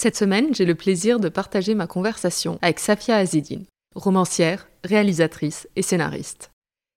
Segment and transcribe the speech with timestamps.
[0.00, 5.82] Cette semaine, j'ai le plaisir de partager ma conversation avec Safia Azidine, romancière, réalisatrice et
[5.82, 6.52] scénariste.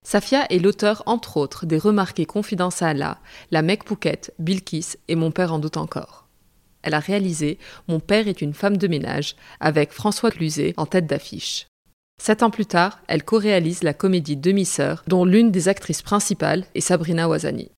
[0.08, 3.20] Safia est l'auteur, entre autres, des remarqués Confidence à Allah,
[3.52, 6.30] La Mec Pouquette, Bilkis et Mon père en doute encore.
[6.82, 11.06] Elle a réalisé Mon père est une femme de ménage avec François Cluzet en tête
[11.06, 11.68] d'affiche.
[12.22, 16.80] Sept ans plus tard, elle co-réalise la comédie Demi-sœur, dont l'une des actrices principales est
[16.80, 17.70] Sabrina Ouazani.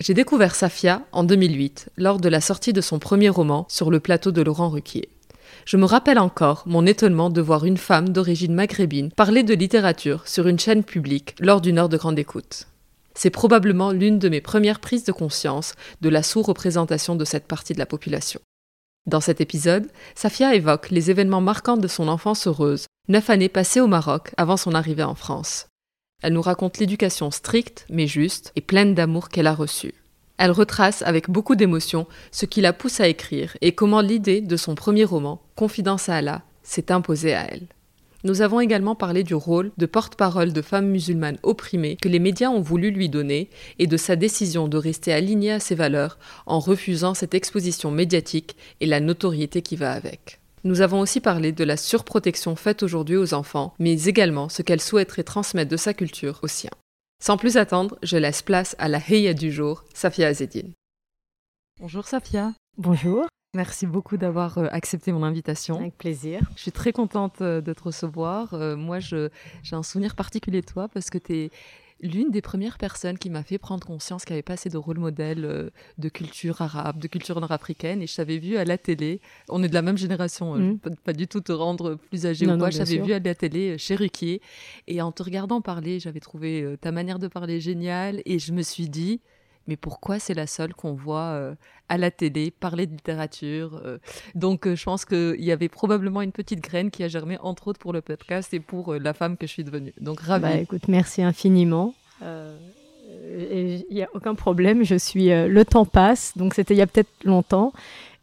[0.00, 3.98] J'ai découvert Safia en 2008, lors de la sortie de son premier roman sur le
[3.98, 5.08] plateau de Laurent Ruquier.
[5.64, 10.28] Je me rappelle encore mon étonnement de voir une femme d'origine maghrébine parler de littérature
[10.28, 12.68] sur une chaîne publique lors d'une heure de grande écoute.
[13.14, 17.72] C'est probablement l'une de mes premières prises de conscience de la sous-représentation de cette partie
[17.72, 18.40] de la population.
[19.06, 23.80] Dans cet épisode, Safia évoque les événements marquants de son enfance heureuse, neuf années passées
[23.80, 25.66] au Maroc avant son arrivée en France.
[26.20, 29.94] Elle nous raconte l'éducation stricte, mais juste, et pleine d'amour qu'elle a reçue.
[30.36, 34.56] Elle retrace avec beaucoup d'émotion ce qui la pousse à écrire et comment l'idée de
[34.56, 37.68] son premier roman, Confidence à Allah, s'est imposée à elle.
[38.24, 42.50] Nous avons également parlé du rôle de porte-parole de femmes musulmanes opprimées que les médias
[42.50, 46.58] ont voulu lui donner et de sa décision de rester alignée à ses valeurs en
[46.58, 50.37] refusant cette exposition médiatique et la notoriété qui va avec.
[50.64, 54.80] Nous avons aussi parlé de la surprotection faite aujourd'hui aux enfants, mais également ce qu'elle
[54.80, 56.70] souhaiterait transmettre de sa culture aux siens.
[57.22, 60.72] Sans plus attendre, je laisse place à la Heya du jour, Safia Azedine.
[61.80, 62.54] Bonjour Safia.
[62.76, 63.26] Bonjour.
[63.54, 65.78] Merci beaucoup d'avoir euh, accepté mon invitation.
[65.78, 66.40] Avec plaisir.
[66.54, 68.52] Je suis très contente euh, de te recevoir.
[68.54, 69.30] Euh, moi, j'ai
[69.72, 71.50] un souvenir particulier de toi parce que tu es
[72.00, 74.76] l'une des premières personnes qui m'a fait prendre conscience qu'il n'y avait pas assez de
[74.76, 78.02] rôle modèle euh, de culture arabe, de culture nord-africaine.
[78.02, 80.96] Et je t'avais vu à la télé, on est de la même génération, hein, mm.
[81.04, 82.70] pas, du tout te rendre plus âgé ou quoi.
[82.70, 84.40] Je t'avais vu à la télé euh, chez Ruquier.
[84.86, 88.22] Et en te regardant parler, j'avais trouvé euh, ta manière de parler géniale.
[88.24, 89.20] Et je me suis dit,
[89.68, 91.54] mais pourquoi c'est la seule qu'on voit euh,
[91.88, 93.98] à la télé parler de littérature euh?
[94.34, 97.68] Donc, euh, je pense qu'il y avait probablement une petite graine qui a germé, entre
[97.68, 99.92] autres, pour le podcast et pour la femme que je suis devenue.
[100.00, 100.42] Donc, ravie.
[100.42, 101.94] Bah, écoute, merci infiniment.
[102.20, 105.28] Il n'y a aucun problème, je suis.
[105.28, 107.72] le temps passe, donc c'était il y a peut-être longtemps.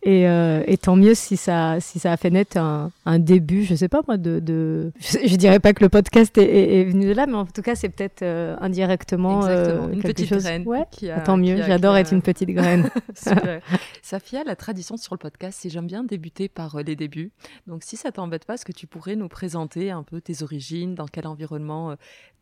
[0.07, 3.88] Euh, et, tant mieux si ça, si ça a fait naître un, début, je sais
[3.88, 4.39] pas moi, de.
[4.39, 4.91] de...
[4.99, 7.89] Je, dirais pas que le podcast est, venu de là, mais en tout cas, c'est
[7.89, 10.43] peut-être euh, indirectement euh, une petite chose.
[10.43, 10.63] graine.
[10.67, 10.85] Ouais,
[11.23, 12.89] tant mieux, j'adore être une petite graine.
[13.16, 13.61] Super.
[14.03, 17.31] Safia, la tradition sur le podcast, c'est j'aime bien débuter par les débuts.
[17.66, 20.93] Donc, si ça t'embête pas, est-ce que tu pourrais nous présenter un peu tes origines,
[20.93, 21.95] dans quel environnement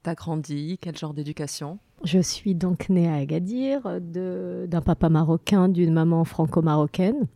[0.03, 1.80] tu as grandi, quel genre d'éducation?
[2.03, 7.28] Je suis donc née à Agadir d'un papa marocain, d'une maman franco-marocaine.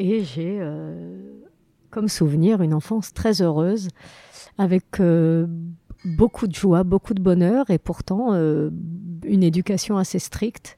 [0.00, 1.20] Et j'ai euh,
[1.90, 3.88] comme souvenir une enfance très heureuse,
[4.56, 5.46] avec euh,
[6.04, 8.70] beaucoup de joie, beaucoup de bonheur, et pourtant euh,
[9.24, 10.76] une éducation assez stricte,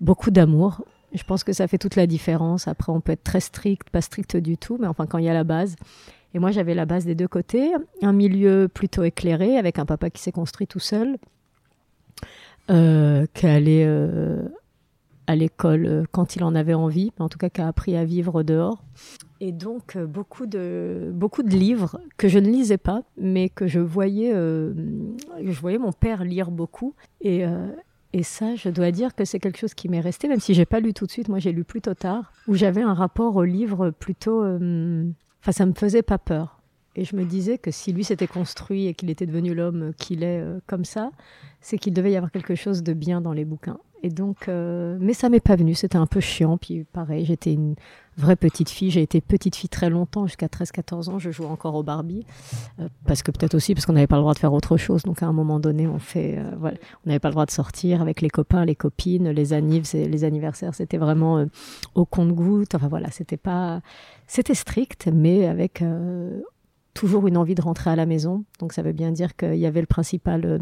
[0.00, 0.82] beaucoup d'amour.
[1.12, 2.66] Je pense que ça fait toute la différence.
[2.66, 5.28] Après, on peut être très strict, pas strict du tout, mais enfin, quand il y
[5.28, 5.76] a la base.
[6.32, 10.08] Et moi, j'avais la base des deux côtés, un milieu plutôt éclairé, avec un papa
[10.08, 11.18] qui s'est construit tout seul,
[12.66, 13.86] qui allait
[15.26, 18.04] à l'école euh, quand il en avait envie, en tout cas qui a appris à
[18.04, 18.82] vivre dehors.
[19.40, 23.66] Et donc euh, beaucoup de, beaucoup de livres que je ne lisais pas, mais que
[23.66, 24.72] je voyais, euh,
[25.42, 26.94] je voyais mon père lire beaucoup.
[27.20, 27.44] Et,
[28.12, 30.66] et ça, je dois dire que c'est quelque chose qui m'est resté, même si j'ai
[30.66, 31.28] pas lu tout de suite.
[31.28, 34.44] Moi, j'ai lu plutôt tard, où j'avais un rapport au livre plutôt.
[34.44, 36.60] Enfin, ça me faisait pas peur.
[36.96, 40.22] Et je me disais que si lui s'était construit et qu'il était devenu l'homme qu'il
[40.22, 41.10] est comme ça,
[41.60, 43.78] c'est qu'il devait y avoir quelque chose de bien dans les bouquins.
[44.04, 46.58] Et donc, euh, mais ça m'est pas venu, c'était un peu chiant.
[46.58, 47.74] Puis pareil, j'étais une
[48.18, 48.90] vraie petite fille.
[48.90, 51.18] J'ai été petite fille très longtemps, jusqu'à 13-14 ans.
[51.18, 52.26] Je jouais encore au Barbie.
[52.80, 55.04] Euh, parce que peut-être aussi parce qu'on n'avait pas le droit de faire autre chose.
[55.04, 57.50] Donc à un moment donné, on fait, euh, voilà, on n'avait pas le droit de
[57.50, 60.74] sortir avec les copains, les copines, les les anniversaires.
[60.74, 61.46] C'était vraiment
[61.94, 62.74] au compte-goutte.
[62.74, 63.80] Enfin voilà, c'était pas,
[64.26, 65.82] c'était strict, mais avec
[66.94, 68.44] toujours une envie de rentrer à la maison.
[68.60, 70.58] Donc ça veut bien dire qu'il y avait le principal euh,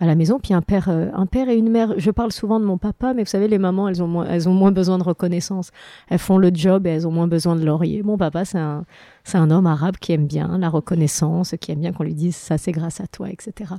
[0.00, 0.38] à la maison.
[0.38, 1.94] Puis un père, euh, un père et une mère.
[1.98, 4.48] Je parle souvent de mon papa, mais vous savez, les mamans, elles ont moins, elles
[4.48, 5.70] ont moins besoin de reconnaissance.
[6.08, 8.02] Elles font le job et elles ont moins besoin de laurier.
[8.02, 8.84] Mon papa, c'est un,
[9.24, 12.36] c'est un homme arabe qui aime bien la reconnaissance, qui aime bien qu'on lui dise
[12.36, 13.74] ça, c'est grâce à toi, etc.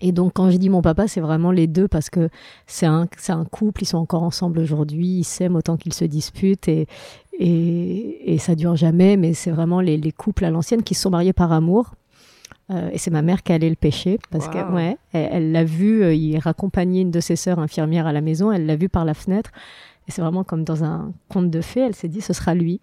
[0.00, 2.28] Et donc, quand je dis mon papa, c'est vraiment les deux parce que
[2.66, 6.04] c'est un, c'est un couple, ils sont encore ensemble aujourd'hui, ils s'aiment autant qu'ils se
[6.04, 6.86] disputent et,
[7.38, 11.02] et, et, ça dure jamais, mais c'est vraiment les, les, couples à l'ancienne qui se
[11.02, 11.94] sont mariés par amour.
[12.70, 16.02] Euh, et c'est ma mère qui allait le pêcher parce que ouais, elle l'a vu,
[16.02, 19.04] euh, il raccompagnait une de ses sœurs infirmières à la maison, elle l'a vu par
[19.04, 19.50] la fenêtre.
[20.08, 22.80] Et c'est vraiment comme dans un conte de fées, elle s'est dit ce sera lui.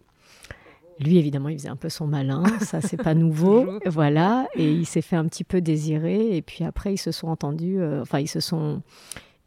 [0.99, 4.85] Lui, évidemment, il faisait un peu son malin, ça c'est pas nouveau, voilà, et il
[4.85, 8.19] s'est fait un petit peu désirer, et puis après ils se sont entendus, euh, enfin
[8.19, 8.81] ils se sont,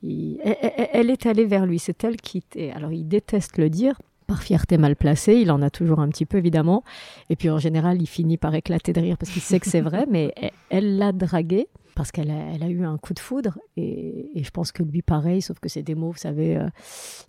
[0.02, 2.42] elle, est allée vers lui, c'est elle qui,
[2.74, 6.26] alors il déteste le dire, par fierté mal placée, il en a toujours un petit
[6.26, 6.82] peu évidemment,
[7.30, 9.80] et puis en général il finit par éclater de rire parce qu'il sait que c'est
[9.80, 10.34] vrai, mais
[10.70, 13.58] elle l'a dragué parce qu'elle a, eu un coup de foudre.
[13.76, 16.68] Et, je pense que lui pareil, sauf que c'est des mots, vous savez, euh,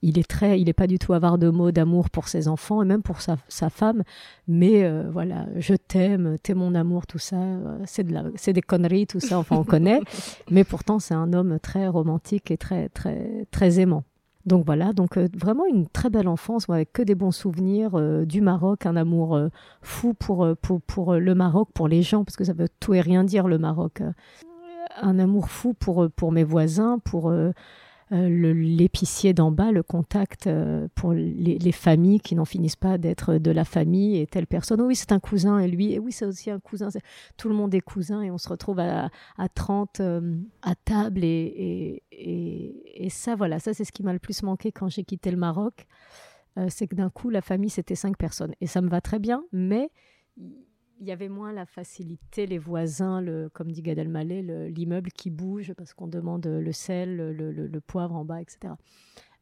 [0.01, 2.83] il est très, il est pas du tout avare de mots d'amour pour ses enfants
[2.83, 3.37] et même pour sa,
[3.69, 4.03] femme,
[4.47, 9.07] mais euh, voilà, je t'aime, t'es mon amour, tout ça, euh, c'est de des conneries,
[9.07, 10.01] tout ça, enfin on connaît,
[10.51, 14.03] mais pourtant c'est un homme très romantique et très très très aimant.
[14.47, 18.85] Donc voilà, donc vraiment une très belle enfance avec que des bons souvenirs du Maroc,
[18.85, 19.39] un amour
[19.81, 23.47] fou pour, le Maroc, pour les gens, parce que ça veut tout et rien dire
[23.47, 24.01] le Maroc
[25.01, 27.31] un amour fou pour, euh, pour mes voisins, pour
[28.11, 30.49] euh, euh, l'épicier d'en bas, le contact
[30.95, 34.81] pour les, familles qui n'en finissent pas d'être de la famille et telle personne.
[34.81, 36.89] oui, c'est un cousin et lui, et oui, c'est aussi un cousin.
[37.37, 40.01] Tout le monde est cousin et on se retrouve à, à 30
[40.61, 41.23] à table.
[41.23, 45.03] Et, et, et, ça, voilà, ça, c'est ce qui m'a le plus manqué quand j'ai
[45.03, 45.87] quitté le Maroc.
[46.69, 48.53] c'est que d'un coup, la famille, c'était cinq personnes.
[48.61, 49.89] Et ça me va très bien, mais
[50.99, 53.23] il y avait moins la facilité, les voisins,
[53.53, 58.25] comme dit Gad Elmaleh, l'immeuble qui bouge parce qu'on demande le sel, le, poivre en
[58.25, 58.73] bas, etc.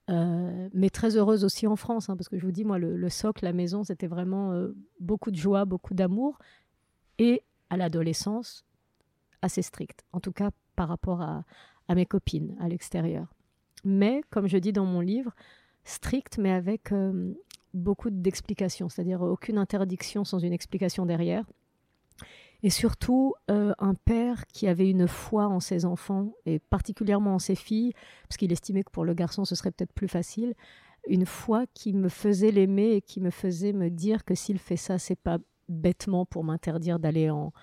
[0.09, 3.09] Euh, mais très heureuse aussi en France, hein, parce que je vous dis, moi, le,
[3.09, 6.37] socle, la maison, c'était vraiment euh, beaucoup de joie, beaucoup d'amour,
[7.17, 8.65] et à l'adolescence,
[9.41, 11.43] assez strict, en tout cas par rapport à,
[11.93, 13.27] mes copines à l'extérieur.
[13.83, 15.33] Mais, comme je dis dans mon livre,
[15.83, 17.33] strict, mais avec euh,
[17.75, 21.45] beaucoup d'explications, c'est-à-dire aucune interdiction sans une explication derrière.
[22.63, 27.39] Et surtout, euh, un père qui avait une foi en ses enfants, et particulièrement en
[27.39, 27.93] ses filles,
[28.27, 30.55] parce qu'il estimait que pour le garçon, ce serait peut-être plus facile,
[31.07, 34.77] une foi qui me faisait l'aimer et qui me faisait me dire que s'il fait
[34.77, 35.37] ça, c'est pas
[35.69, 37.53] bêtement pour m'interdire d'aller en,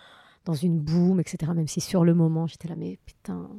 [0.45, 1.53] dans une boum, etc.
[1.55, 3.51] Même si sur le moment, j'étais là, mais putain,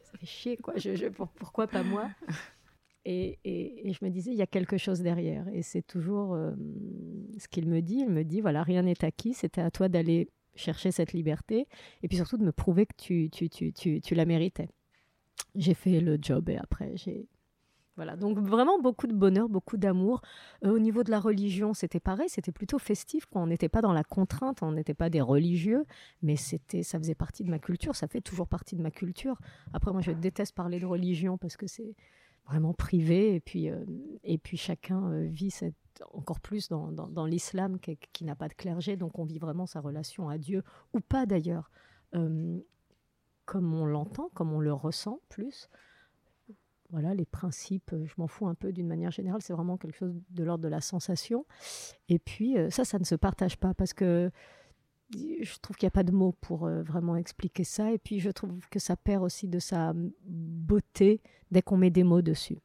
[0.00, 0.74] ça fait chier, quoi.
[0.76, 2.08] Je, pourquoi pas moi?
[3.04, 5.46] Et, je me disais, il y a quelque chose derrière.
[5.48, 6.52] Et c'est toujours euh,
[7.38, 8.00] ce qu'il me dit.
[8.00, 11.66] Il me dit, voilà, rien n'est acquis, c'était à toi d'aller chercher cette liberté
[12.02, 14.68] et puis surtout de me prouver que tu, la méritais.
[15.54, 17.28] J'ai fait le job et après, j'ai...
[17.96, 20.22] Voilà, donc vraiment beaucoup de bonheur, beaucoup d'amour.
[20.64, 23.26] Euh, au niveau de la religion, c'était pareil, c'était plutôt festif.
[23.32, 25.84] On n'était pas dans la contrainte, on n'était pas des religieux,
[26.22, 29.38] mais c'était, ça faisait partie de ma culture, ça fait toujours partie de ma culture.
[29.74, 31.94] Après, moi, je déteste parler de religion parce que c'est,
[32.46, 33.34] vraiment privé.
[33.34, 33.84] Et puis, euh,
[34.24, 35.74] et puis chacun euh, vit cette,
[36.12, 38.96] encore plus dans, dans, l'islam qui, n'a pas de clergé.
[38.96, 41.70] Donc on vit vraiment sa relation à Dieu, ou pas d'ailleurs,
[42.14, 42.58] euh,
[43.44, 45.68] comme on l'entend, comme on le ressent plus.
[46.90, 50.14] Voilà, les principes, je m'en fous un peu d'une manière générale, c'est vraiment quelque chose
[50.28, 51.46] de l'ordre de la sensation.
[52.10, 54.30] Et puis ça, ça ne se partage pas parce que
[55.14, 57.92] je trouve qu'il n'y a pas de mots pour euh, vraiment expliquer ça.
[57.92, 59.92] Et puis, je trouve que ça perd aussi de sa
[60.24, 62.58] beauté dès qu'on met des mots dessus.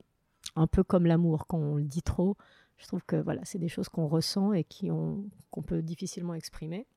[0.55, 2.37] Un peu comme l'amour, quand on le dit trop.
[2.77, 6.87] Je trouve que voilà, c'est des choses qu'on ressent et qu'on peut difficilement exprimer.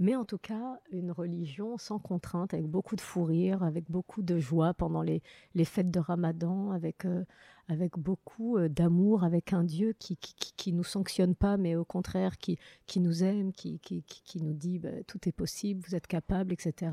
[0.00, 4.22] Mais en tout cas, une religion sans contrainte, avec beaucoup de fou rire, avec beaucoup
[4.22, 5.22] de joie pendant les,
[5.54, 7.24] les fêtes de Ramadan, avec, euh,
[7.68, 11.84] avec beaucoup euh, d'amour, avec un Dieu qui, qui, qui, nous sanctionne pas, mais au
[11.84, 15.94] contraire, qui, qui nous aime, qui, qui, qui nous dit bah, tout est possible, vous
[15.94, 16.92] êtes capable, etc.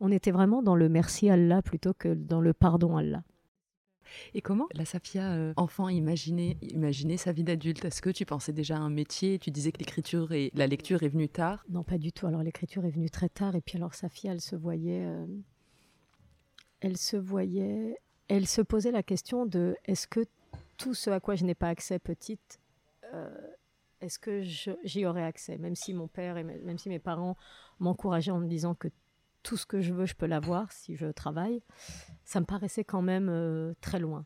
[0.00, 3.22] On était vraiment dans le merci Allah plutôt que dans le pardon Allah.
[4.34, 7.84] Et comment la Safia euh, enfant imaginait, imaginait sa vie d'adulte?
[7.84, 9.38] Est-ce que tu pensais déjà à un métier?
[9.38, 11.64] Tu disais que l'écriture et la lecture est venue tard?
[11.68, 12.26] Non, pas du tout.
[12.26, 13.56] Alors l'écriture est venue très tard.
[13.56, 15.26] Et puis alors Safia, elle se voyait, euh,
[16.80, 17.96] elle se voyait
[18.30, 20.20] elle se posait la question de est-ce que
[20.76, 22.60] tout ce à quoi je n'ai pas accès petite,
[23.12, 23.28] euh,
[24.00, 24.42] est-ce que
[24.84, 25.58] j'y aurais accès?
[25.58, 27.36] Même si mon père et même si mes parents
[27.80, 28.86] m'encourageaient en me disant que
[29.42, 31.62] tout ce que je veux, je peux l'avoir si je travaille,
[32.24, 34.24] ça me paraissait quand même euh, très loin.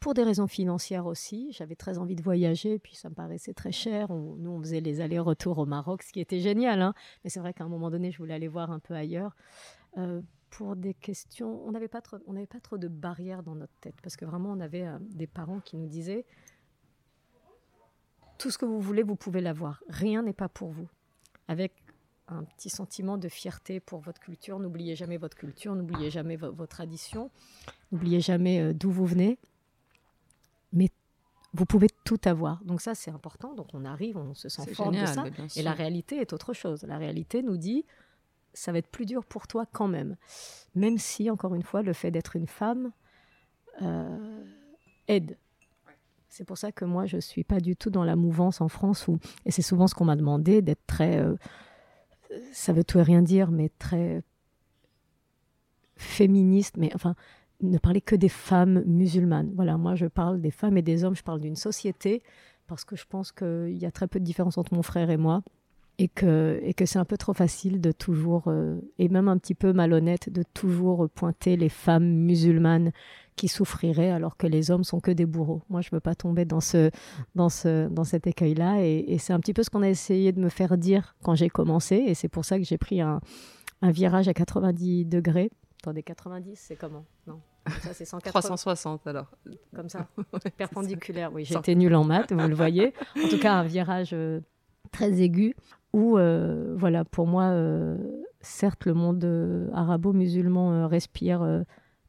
[0.00, 3.72] Pour des raisons financières aussi, j'avais très envie de voyager, puis ça me paraissait très
[3.72, 4.08] cher.
[4.10, 6.94] nous, on faisait les allers-retours au Maroc, ce qui était génial, hein.
[7.22, 9.36] mais c'est vrai qu'à un moment donné, je voulais aller voir un peu ailleurs.
[9.98, 13.74] Euh, pour des questions, on n'avait pas, trop, on pas trop de barrières dans notre
[13.80, 16.24] tête, parce que vraiment, on avait euh, des parents qui nous disaient,
[18.38, 19.82] tout ce que vous voulez, vous pouvez l'avoir.
[19.88, 20.88] Rien n'est pas pour vous.
[21.48, 21.81] Avec
[22.32, 24.58] un petit sentiment de fierté pour votre culture.
[24.58, 27.30] N'oubliez jamais votre culture, n'oubliez jamais vos traditions,
[27.90, 29.38] n'oubliez jamais euh, d'où vous venez.
[30.72, 30.90] Mais
[31.54, 32.62] vous pouvez tout avoir.
[32.64, 33.54] Donc ça, c'est important.
[33.54, 35.24] Donc on arrive, on se sent fort de ça.
[35.56, 36.82] Et la réalité est autre chose.
[36.84, 37.84] La réalité nous dit,
[38.54, 40.16] ça va être plus dur pour toi quand même.
[40.74, 42.92] Même si, encore une fois, le fait d'être une femme
[43.82, 44.44] euh,
[45.08, 45.36] aide.
[46.28, 48.68] C'est pour ça que moi, je ne suis pas du tout dans la mouvance en
[48.68, 51.18] France, où, et c'est souvent ce qu'on m'a demandé, d'être très...
[51.18, 51.36] Euh,
[52.52, 54.22] ça veut tout et rien dire, mais très
[55.96, 57.14] féministe, mais enfin,
[57.60, 59.52] ne parler que des femmes musulmanes.
[59.54, 62.22] Voilà, moi je parle des femmes et des hommes, je parle d'une société,
[62.66, 65.16] parce que je pense qu'il y a très peu de différence entre mon frère et
[65.16, 65.42] moi
[65.98, 69.38] et que, et que c'est un peu trop facile de toujours, euh, et même un
[69.38, 72.92] petit peu malhonnête, de toujours pointer les femmes musulmanes
[73.36, 75.62] qui souffriraient alors que les hommes sont que des bourreaux.
[75.70, 76.90] Moi, je ne veux pas tomber dans, ce,
[77.34, 80.32] dans, ce, dans cet écueil-là, et, et c'est un petit peu ce qu'on a essayé
[80.32, 83.20] de me faire dire quand j'ai commencé, et c'est pour ça que j'ai pris un,
[83.82, 85.50] un virage à 90 degrés.
[85.82, 87.04] Attendez, 90, c'est comment?
[87.26, 87.40] Non.
[87.80, 89.30] Ça, c'est 360 alors.
[89.74, 90.08] Comme ça,
[90.56, 91.32] perpendiculaire.
[91.32, 92.92] Oui, j'étais nulle en maths, vous le voyez.
[93.22, 94.40] En tout cas, un virage euh,
[94.90, 95.54] très aigu
[95.92, 97.96] où, euh, voilà, pour moi, euh,
[98.40, 101.64] certes, le monde euh, arabo-musulman respire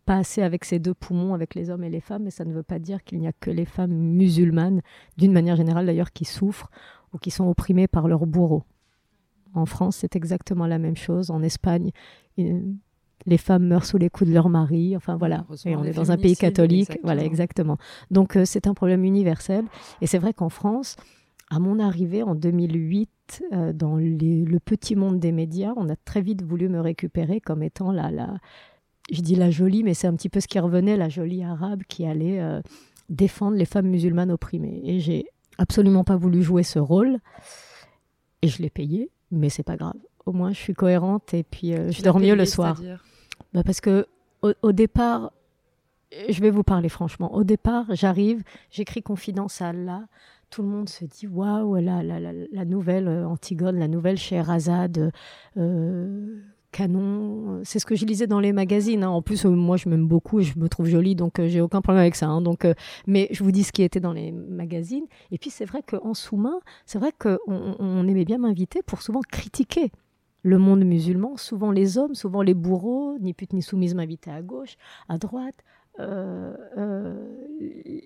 [0.06, 2.54] pas assez avec ses deux poumons, avec les hommes et les femmes, mais ça ne
[2.54, 4.82] veut pas dire qu'il n'y a que les femmes musulmanes,
[5.18, 6.70] d'une manière générale d'ailleurs, qui souffrent
[7.14, 8.64] ou qui sont opprimées par leurs bourreaux.
[9.54, 11.30] En France, c'est exactement la même chose.
[11.30, 11.92] En Espagne,
[12.38, 14.98] les femmes meurent sous les coups de leur mari.
[14.98, 16.98] Enfin voilà, et on est dans un pays catholique.
[17.04, 17.78] Voilà, exactement.
[18.10, 19.66] Donc c'est un problème universel.
[20.02, 20.98] Et c'est vrai qu'en France,
[21.54, 26.22] à mon arrivée en 2008, euh, dans le petit monde des médias, on a très
[26.22, 28.38] vite voulu me récupérer comme étant la, la
[29.12, 31.84] je dis la jolie, mais c'est un petit peu ce qui revenait, la jolie arabe
[31.88, 32.62] qui allait euh,
[33.10, 34.82] défendre les femmes musulmanes opprimées.
[34.84, 35.26] Et j'ai
[35.58, 37.20] absolument pas voulu jouer ce rôle,
[38.42, 40.00] et je l'ai payé, mais c'est pas grave.
[40.26, 42.82] Au moins, je suis cohérente et puis euh, je dors mieux le soir.
[43.54, 44.08] Bah parce que
[44.42, 45.32] au départ,
[46.30, 47.34] je vais vous parler franchement.
[47.34, 50.06] Au départ, j'arrive, j'écris confidence à Allah.
[50.54, 55.12] Tout le monde se dit waouh, la, la, la, nouvelle euh, Antigone, la nouvelle Scheherazade,
[55.58, 56.42] euh,
[56.72, 57.62] canon.
[57.64, 59.04] C'est ce que je lisais dans les magazines.
[59.04, 59.10] Hein.
[59.10, 61.82] En plus, euh, moi, je m'aime beaucoup et je me trouve jolie, donc j'ai aucun
[61.82, 62.28] problème avec ça.
[62.28, 62.42] Hein.
[62.42, 62.68] Donc,
[63.08, 65.06] mais je vous dis ce qui était dans les magazines.
[65.32, 69.22] Et puis, c'est vrai qu'en sous-main, c'est vrai qu'on on aimait bien m'inviter pour souvent
[69.22, 69.92] critiquer
[70.44, 74.44] le monde musulman, souvent les hommes, souvent les bourreaux, ni pute ni soumise m'invitaient à
[74.44, 74.76] gauche,
[75.10, 75.64] à droite,
[76.00, 77.14] euh, euh,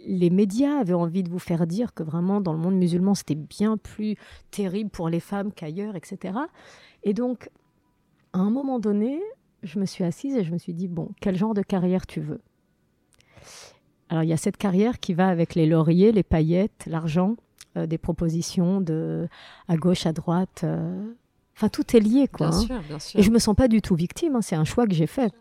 [0.05, 3.35] les médias avaient envie de vous faire dire que vraiment dans le monde musulman c'était
[3.35, 4.17] bien plus
[4.51, 6.37] terrible pour les femmes qu'ailleurs, etc.
[7.03, 7.49] Et donc,
[8.33, 9.21] à un moment donné,
[9.63, 12.19] je me suis assise et je me suis dit, bon, quel genre de carrière tu
[12.19, 12.41] veux?
[14.09, 17.35] Alors, il y a cette carrière qui va avec les lauriers, les paillettes, l'argent,
[17.75, 19.27] euh, des propositions de
[19.67, 20.65] à gauche, à droite.
[21.55, 22.49] Enfin, tout est lié, quoi.
[22.49, 22.61] Bien hein.
[22.61, 23.19] sûr, bien sûr.
[23.19, 25.33] Et je me sens pas du tout victime, hein, c'est un choix que j'ai fait.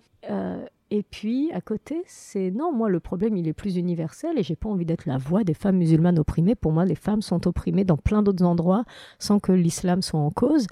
[0.91, 4.55] Et puis, à côté, c'est non, moi, le problème, il est plus universel et j'ai
[4.55, 6.55] pas envie d'être la voix des femmes musulmanes opprimées.
[6.55, 8.85] Pour moi, les femmes sont opprimées dans plein d'autres endroits
[9.19, 10.69] sans que l'islam soit en cause.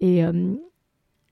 [0.00, 0.54] Et, euh,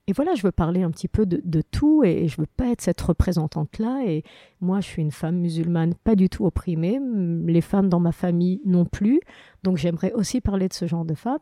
[0.07, 2.81] et voilà, je veux parler un petit peu de, tout et, je veux pas être
[2.81, 4.01] cette représentante-là.
[4.07, 4.23] Et
[4.61, 6.99] moi, je suis une femme musulmane pas du tout opprimée.
[7.45, 9.21] Les femmes dans ma famille non plus.
[9.61, 11.37] Donc, j'aimerais aussi parler de ce genre de femmes.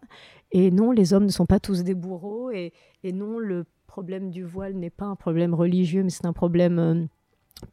[0.51, 2.51] Et non, les hommes ne sont pas tous des bourreaux.
[2.51, 6.31] Et, et non, le problème du voile n'est pas un problème religieux, mais c'est un
[6.31, 7.05] problème euh,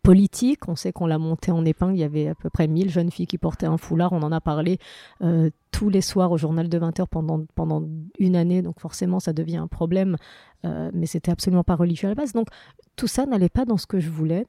[0.02, 0.68] politique.
[0.68, 1.94] On sait qu'on l'a monté en épingle.
[1.94, 4.12] Il y avait à peu près 1000 jeunes filles qui portaient un foulard.
[4.12, 4.78] On en a parlé
[5.22, 7.84] euh, tous les soirs au journal de 20 heures pendant, pendant
[8.18, 8.62] une année.
[8.62, 10.16] Donc forcément, ça devient un problème.
[10.64, 12.32] Euh, mais c'était absolument pas religieux à la base.
[12.32, 12.48] Donc
[12.96, 14.44] tout ça n'allait pas dans ce que je voulais.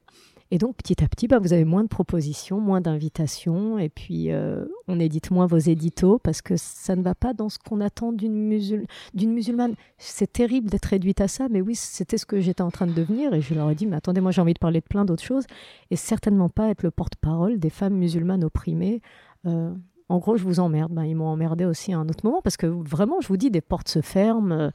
[0.52, 4.32] Et donc petit à petit, bah, vous avez moins de propositions, moins d'invitations, et puis
[4.32, 7.80] euh, on édite moins vos éditos parce que ça ne va pas dans ce qu'on
[7.80, 9.74] attend d'une musul musulmane.
[9.98, 12.92] C'est terrible d'être réduite à ça, mais oui, c'était ce que j'étais en train de
[12.92, 15.04] devenir, et je leur ai dit, mais attendez, moi j'ai envie de parler de plein
[15.04, 15.44] d'autres choses,
[15.92, 19.02] et certainement pas être le porte-parole des femmes musulmanes opprimées.
[19.46, 19.72] Euh,
[20.08, 20.92] en gros, je vous emmerde.
[20.92, 23.52] Ben, ils m'ont emmerdé aussi à un autre moment parce que vraiment, je vous dis,
[23.52, 24.72] des portes se ferment,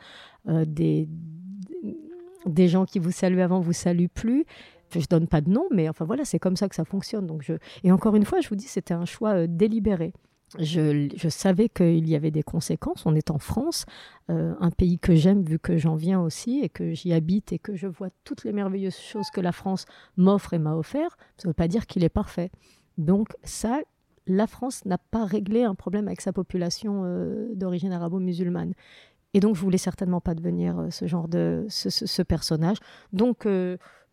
[0.47, 1.09] euh, des,
[2.45, 4.45] des gens qui vous saluaient avant vous saluent plus
[4.99, 7.27] je donne pas de nom, mais enfin voilà, c'est comme ça que ça fonctionne.
[7.27, 7.53] Donc je...
[7.83, 10.13] Et encore une fois, je vous dis, c'était un choix euh, délibéré.
[10.59, 13.05] Je, je, savais qu'il y avait des conséquences.
[13.05, 13.85] On est en France,
[14.29, 17.59] euh, un pays que j'aime vu que j'en viens aussi et que j'y habite et
[17.59, 19.85] que je vois toutes les merveilleuses choses que la France
[20.17, 21.17] m'offre et m'a offert.
[21.37, 22.51] Ça ne veut pas dire qu'il est parfait.
[22.97, 23.81] Donc ça,
[24.27, 28.73] la France n'a pas réglé un problème avec sa population euh, d'origine arabo-musulmane.
[29.33, 32.77] Et donc, je voulais certainement pas devenir ce genre de ce, personnage.
[33.11, 33.45] Donc,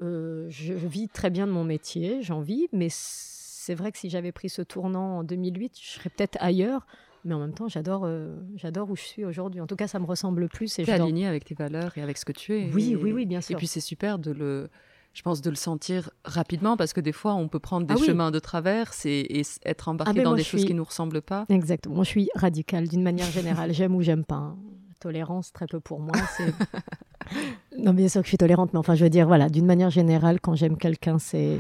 [0.03, 4.33] je, vis très bien de mon métier, j'en vis, mais c'est vrai que si j'avais
[4.33, 6.87] pris ce tournant en 2008, je serais peut-être ailleurs.
[7.25, 8.09] Mais en même temps, j'adore,
[8.57, 9.61] j'adore où je suis aujourd'hui.
[9.61, 10.81] En tout cas, ça me ressemble plus.
[10.81, 12.69] Et es aligné avec tes valeurs et avec ce que tu es.
[12.75, 13.55] Oui, oui, oui, bien sûr.
[13.55, 14.69] Et puis c'est super de le,
[15.15, 18.05] je pense, de le sentir rapidement parce que des fois, on peut prendre des ah
[18.05, 21.45] chemins de traverse et, être embarqué ah, dans des choses qui ne nous ressemblent pas.
[21.49, 21.97] Exactement.
[21.97, 23.73] Moi, je suis radicale d'une manière générale.
[23.73, 24.37] j'aime ou j'aime pas.
[24.37, 24.59] Hein.
[25.03, 26.15] Tolérance, très peu pour moi.
[27.79, 29.91] non, bien sûr que je suis tolérante, mais enfin, je veux dire, voilà, d'une manière
[29.91, 31.59] générale, quand j'aime quelqu'un, c'est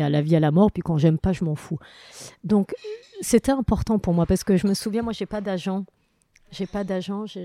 [0.00, 0.70] à la vie, à la mort.
[0.70, 1.78] Puis quand j'aime pas, je m'en fous.
[2.44, 2.74] Donc,
[3.22, 5.84] c'était important pour moi parce que je me souviens, moi, j'ai pas d'agent
[6.50, 7.40] j'ai pas d'agent, je,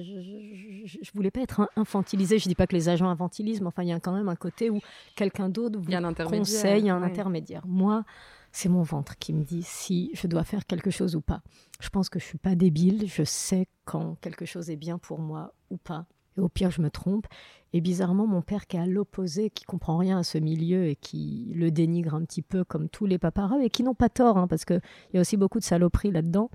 [0.85, 2.37] je, voulais pas être infantilisée.
[2.37, 4.35] Je dis pas que les agents infantilisent, mais enfin, il y a quand même un
[4.35, 4.79] côté où
[5.15, 7.63] quelqu'un d'autre vous un conseille, un intermédiaire.
[7.65, 8.03] Moi,
[8.51, 11.41] c'est mon ventre qui me dit si je dois faire quelque chose ou pas.
[11.79, 15.19] Je pense que je suis pas débile, je sais quand quelque chose est bien pour
[15.19, 16.05] moi ou pas.
[16.37, 17.27] Et au pire, je me trompe.
[17.73, 20.95] Et bizarrement, mon père qui est à l'opposé, qui comprend rien à ce milieu et
[20.95, 24.37] qui le dénigre un petit peu comme tous les paparazzi, et qui n'ont pas tort,
[24.37, 24.81] hein, parce qu'il
[25.13, 26.49] y a aussi beaucoup de saloperies là-dedans.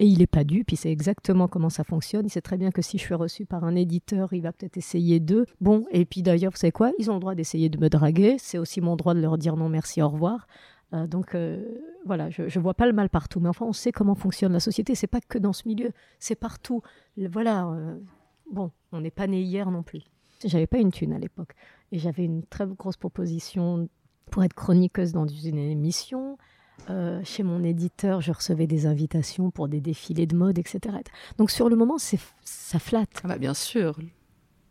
[0.00, 2.26] Et il n'est pas dupe, il sait exactement comment ça fonctionne.
[2.26, 4.76] Il sait très bien que si je suis reçue par un éditeur, il va peut-être
[4.76, 5.44] essayer d'eux.
[5.60, 6.92] Bon, et puis d'ailleurs, vous savez quoi?
[7.00, 8.36] Ils ont le droit d'essayer de me draguer.
[8.38, 10.46] C'est aussi mon droit de leur dire non, merci, au revoir.
[10.94, 11.62] Euh, donc euh,
[12.06, 13.40] voilà, je ne vois pas le mal partout.
[13.40, 14.94] Mais enfin, on sait comment fonctionne la société.
[14.94, 16.82] C'est pas que dans ce milieu, c'est partout.
[17.16, 17.66] Voilà.
[17.68, 17.98] Euh,
[18.50, 20.02] bon, on n'est pas né hier non plus.
[20.44, 21.54] J'avais pas une thune à l'époque.
[21.92, 23.88] Et j'avais une très grosse proposition
[24.30, 26.38] pour être chroniqueuse dans une émission.
[27.22, 30.96] Chez mon éditeur, je recevais des invitations pour des défilés de mode, etc.
[31.36, 33.20] Donc sur le moment, c'est ça flatte.
[33.24, 33.98] Ah bah bien sûr,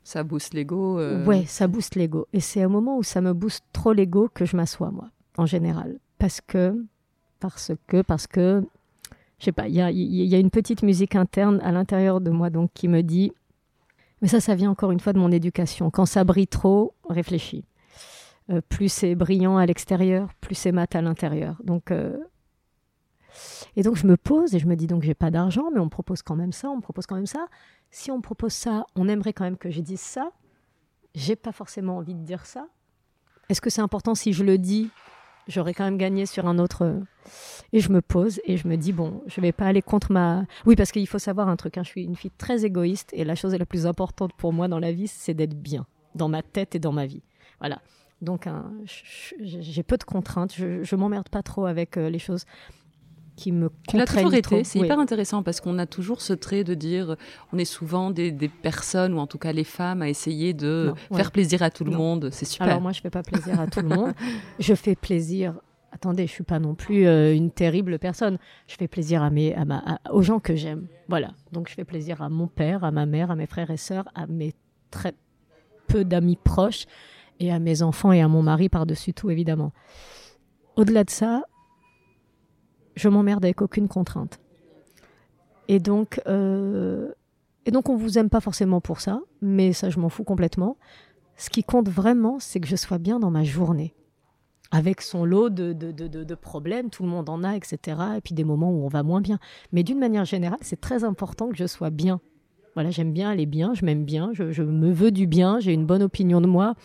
[0.03, 0.99] ça booste l'ego.
[1.25, 2.27] Ouais, ça booste l'ego.
[2.33, 5.45] Et c'est au moment où ça me booste trop l'ego que je m'assois moi, en
[5.45, 6.75] général, parce que,
[7.39, 8.63] parce que, parce que,
[9.39, 12.31] je sais pas, il y a, y a, une petite musique interne à l'intérieur de
[12.31, 13.31] moi donc qui me dit,
[14.21, 15.91] mais ça, ça vient encore une fois de mon éducation.
[15.91, 17.65] Quand ça brille trop, réfléchis.
[18.49, 21.57] Euh, plus c'est brillant à l'extérieur, plus c'est mat à l'intérieur.
[21.63, 22.17] Donc, euh,
[23.75, 25.85] et donc je me pose et je me dis donc j'ai pas d'argent, mais on
[25.85, 27.47] me propose quand même ça, on me propose quand même ça.
[27.91, 30.31] Si on me propose ça, on aimerait quand même que je dise ça.
[31.13, 32.67] J'ai pas forcément envie de dire ça.
[33.49, 34.89] Est-ce que c'est important si je le dis
[35.47, 37.01] J'aurais quand même gagné sur un autre.
[37.73, 40.45] Et je me pose et je me dis bon, je vais pas aller contre ma.
[40.65, 41.77] Oui, parce qu'il faut savoir un truc.
[41.77, 44.67] Hein, je suis une fille très égoïste et la chose la plus importante pour moi
[44.67, 47.21] dans la vie, c'est d'être bien dans ma tête et dans ma vie.
[47.59, 47.81] Voilà.
[48.21, 48.47] Donc,
[49.39, 50.53] j'ai peu de contraintes.
[50.55, 52.45] Je, je m'emmerde pas trop avec euh, les choses
[53.37, 53.69] qui me
[54.05, 54.65] toujours été.
[54.65, 57.15] C'est hyper intéressant parce qu'on a toujours ce trait de dire,
[57.53, 61.31] on est souvent des, personnes ou en tout cas les femmes à essayer de faire
[61.31, 62.29] plaisir à tout le monde.
[62.33, 62.67] C'est super.
[62.67, 64.13] Alors moi, je fais pas plaisir à tout le monde.
[64.59, 65.53] Je fais plaisir.
[65.91, 68.37] Attendez, je suis pas non plus euh, une terrible personne.
[68.67, 70.87] Je fais plaisir à mes, à ma, aux gens que j'aime.
[71.07, 71.31] Voilà.
[71.51, 74.05] Donc je fais plaisir à mon père, à ma mère, à mes frères et sœurs,
[74.15, 74.53] à mes
[74.91, 75.13] très
[75.87, 76.85] peu d'amis proches
[77.39, 79.71] et à mes enfants et à mon mari par-dessus tout, évidemment.
[80.75, 81.43] Au-delà de ça,
[82.97, 84.39] je m'emmerde avec aucune contrainte.
[85.67, 87.11] Et donc, euh,
[87.65, 90.77] et donc, on vous aime pas forcément pour ça, mais ça, je m'en fous complètement.
[91.35, 93.93] Ce qui compte vraiment, c'est que je sois bien dans ma journée.
[94.71, 97.97] Avec son lot de, de, de, de, problèmes, tout le monde en a, etc.
[98.17, 99.39] Et puis des moments où on va moins bien.
[99.71, 102.19] Mais d'une manière générale, c'est très important que je sois bien.
[102.73, 105.73] Voilà, j'aime bien aller bien, je m'aime bien, je, je, me veux du bien, j'ai
[105.73, 106.75] une bonne opinion de moi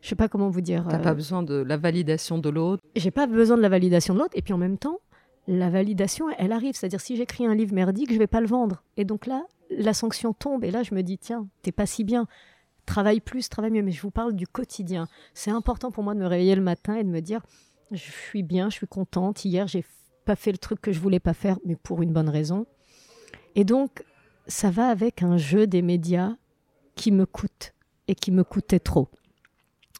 [0.00, 0.84] je sais pas comment vous dire.
[0.88, 2.82] T'as pas euh, besoin de la validation de l'autre.
[2.94, 4.32] J'ai pas besoin de la validation de l'autre.
[4.36, 5.00] Et puis en même temps,
[5.48, 6.76] la validation, elle arrive.
[6.76, 8.84] C'est-à-dire, si j'écris un livre merdique, je vais pas le vendre.
[8.96, 10.62] Et donc là, la sanction tombe.
[10.62, 12.28] Et là, je me dis, tiens, t'es pas si bien.
[12.84, 13.82] Travaille plus, travaille mieux.
[13.82, 15.08] Mais je vous parle du quotidien.
[15.32, 17.40] C'est important pour moi de me réveiller le matin et de me dire,
[17.90, 19.44] je suis bien, je suis contente.
[19.44, 19.84] Hier, j'ai
[20.26, 22.66] pas fait le truc que je voulais pas faire, mais pour une bonne raison.
[23.54, 24.04] Et donc,
[24.46, 26.36] ça va avec un jeu des médias
[26.94, 27.72] qui me coûte
[28.06, 29.08] et qui me coûtait trop.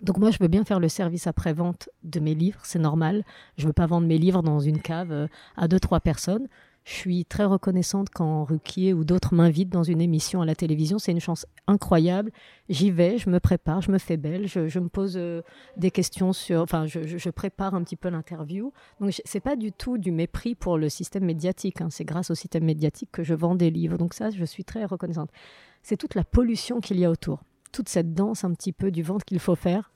[0.01, 3.25] Donc moi, je veux bien faire le service après-vente de mes livres, c'est normal.
[3.57, 6.49] Je veux pas vendre mes livres dans une cave euh, à deux, trois personnes.
[6.85, 10.99] Je suis très reconnaissante quand Ruquier ou d'autres m'invitent dans une émission à la télévision.
[10.99, 12.31] C'est une chance incroyable.
[12.71, 15.43] J'y vais, je me prépare, je me fais belle, je, me pose euh,
[15.77, 16.63] des questions sur...
[16.63, 18.73] Enfin, je, prépare un petit peu l'interview.
[19.01, 21.83] Donc, c'est pas du tout du mépris pour le système médiatique.
[21.83, 21.89] Hein.
[21.91, 23.99] C'est grâce au système médiatique que je vends des livres.
[23.99, 25.29] Donc ça, je suis très reconnaissante.
[25.83, 29.03] C'est toute la pollution qu'il y a autour toute cette danse un petit peu du
[29.03, 29.93] ventre qu'il faut faire.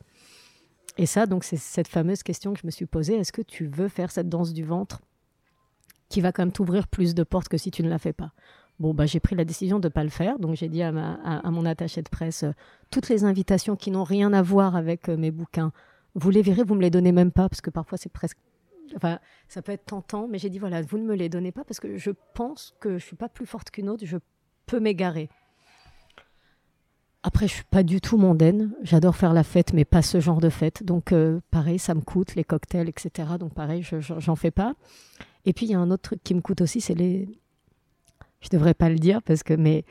[0.99, 3.67] Et ça, donc, c'est cette fameuse question que je me suis posée est-ce que tu
[3.67, 5.01] veux faire cette danse du ventre
[6.09, 8.33] qui va quand même t'ouvrir plus de portes que si tu ne la fais pas?
[8.79, 10.39] Bon, bah, j'ai pris la décision de ne pas le faire.
[10.39, 12.53] Donc, j'ai dit à, à, mon attaché de presse euh,
[12.91, 15.73] toutes les invitations qui n'ont rien à voir avec euh, mes bouquins,
[16.15, 18.39] vous les verrez, vous me les donnez même pas, parce que parfois, c'est presque.
[18.97, 21.65] Enfin, ça peut être tentant, mais j'ai dit voilà, vous ne me les donnez pas
[21.65, 24.19] parce que je pense que je suis pas plus forte qu'une autre, je
[24.67, 25.31] peux m'égarer.
[27.25, 28.73] Après, je suis pas du tout mondaine.
[28.83, 30.83] J'adore faire la fête, mais pas ce genre de fête.
[30.83, 33.29] Donc, euh, pareil, ça me coûte les cocktails, etc.
[33.39, 34.75] Donc, pareil, je j'en fais pas.
[35.45, 37.29] Et puis, il y a un autre truc qui me coûte aussi, c'est les.
[38.41, 39.85] Je devrais pas le dire parce que, mais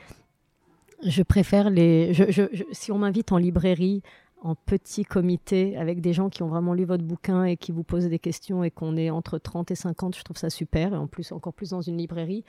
[1.06, 2.12] je préfère les.
[2.72, 4.02] si on m'invite en librairie,
[4.42, 7.84] en petit comité, avec des gens qui ont vraiment lu votre bouquin et qui vous
[7.84, 10.92] posent des questions et qu'on est entre 30 et 50, je trouve ça super.
[10.92, 12.44] Et en plus, encore plus dans une librairie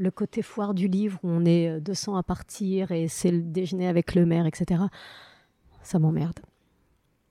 [0.00, 3.42] le côté foire du livre où on est 200 euh, à partir et c'est le
[3.42, 4.82] déjeuner avec le maire, etc.
[5.82, 6.40] Ça m'emmerde.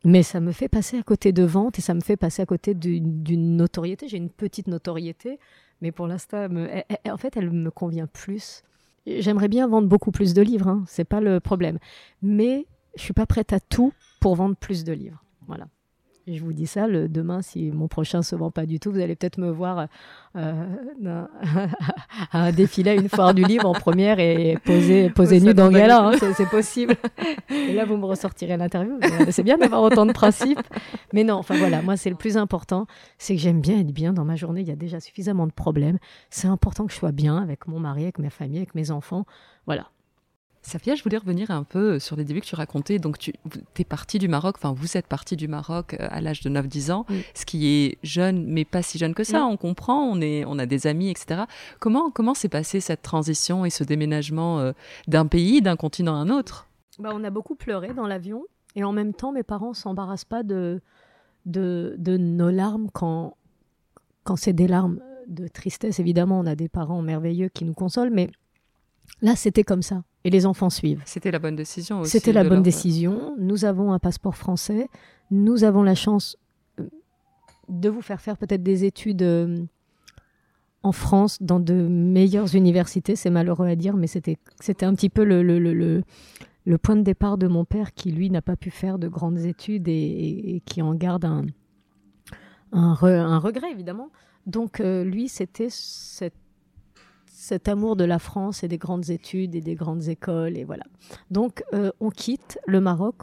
[0.05, 2.45] Mais ça me fait passer à côté de vente et ça me fait passer à
[2.45, 4.08] côté d'une notoriété.
[4.08, 5.39] J'ai une petite notoriété,
[5.82, 8.63] mais pour l'instant, en fait, elle me convient plus.
[9.08, 11.79] J'aimerais bien vendre beaucoup plus de livres, hein, c'est pas le problème.
[12.21, 15.23] Mais je suis pas prête à tout pour vendre plus de livres.
[15.47, 15.65] Voilà
[16.35, 18.99] je vous dis ça, le, demain, si mon prochain se vend pas du tout, vous
[18.99, 19.87] allez peut-être me voir
[20.35, 20.65] euh,
[22.31, 25.69] à un défilé à une foire du livre en première et poser, poser nu dans
[25.69, 26.95] Gala, hein, c'est possible.
[27.49, 28.99] et là, vous me ressortirez l'interview.
[29.29, 30.61] C'est bien d'avoir autant de principes.
[31.13, 32.85] Mais non, enfin voilà, moi, c'est le plus important,
[33.17, 34.61] c'est que j'aime bien être bien dans ma journée.
[34.61, 35.97] Il y a déjà suffisamment de problèmes.
[36.29, 39.25] C'est important que je sois bien avec mon mari, avec ma famille, avec mes enfants.
[39.65, 39.87] Voilà.
[40.61, 42.99] Safia, je voulais revenir un peu sur les débuts que tu racontais.
[42.99, 43.33] Donc, tu
[43.77, 46.91] es partie du Maroc, enfin, vous êtes partie du Maroc euh, à l'âge de 9-10
[46.91, 49.45] ans, ce qui est jeune, mais pas si jeune que ça.
[49.45, 51.43] On comprend, on, est, on a des amis, etc.
[51.79, 54.73] Comment comment s'est passée cette transition et ce déménagement euh,
[55.07, 56.67] d'un pays, d'un continent à un autre?
[56.99, 58.43] Bah, On a beaucoup pleuré dans l'avion.
[58.75, 60.81] Et en même temps, mes parents s'embarrassent pas de,
[61.45, 63.35] de, de, nos larmes quand,
[64.23, 65.99] quand c'est des larmes de tristesse.
[65.99, 68.29] Évidemment, on a des parents merveilleux qui nous consolent, mais
[69.21, 71.01] là, c'était comme ça et les enfants suivent.
[71.05, 72.12] C'était la bonne décision aussi.
[72.12, 73.36] C'était la bonne décision.
[73.39, 74.89] Nous avons un passeport français.
[75.32, 76.38] Nous avons la chance
[76.79, 76.89] euh,
[77.69, 79.63] de vous faire faire peut-être des études euh,
[80.84, 83.15] en France dans de meilleures universités.
[83.15, 84.38] C'est malheureux à dire, mais c'était
[84.82, 86.03] un petit peu le, le, le,
[86.65, 89.39] le, point de départ de mon père qui, lui, n'a pas pu faire de grandes
[89.39, 91.45] études et, qui en garde un,
[92.73, 94.10] un, un, regret, évidemment.
[94.47, 96.34] Donc, euh, lui, c'était cette
[97.39, 100.84] cet amour de la France et des grandes études et des grandes écoles et voilà.
[101.32, 103.15] Donc euh, on quitte le Maroc,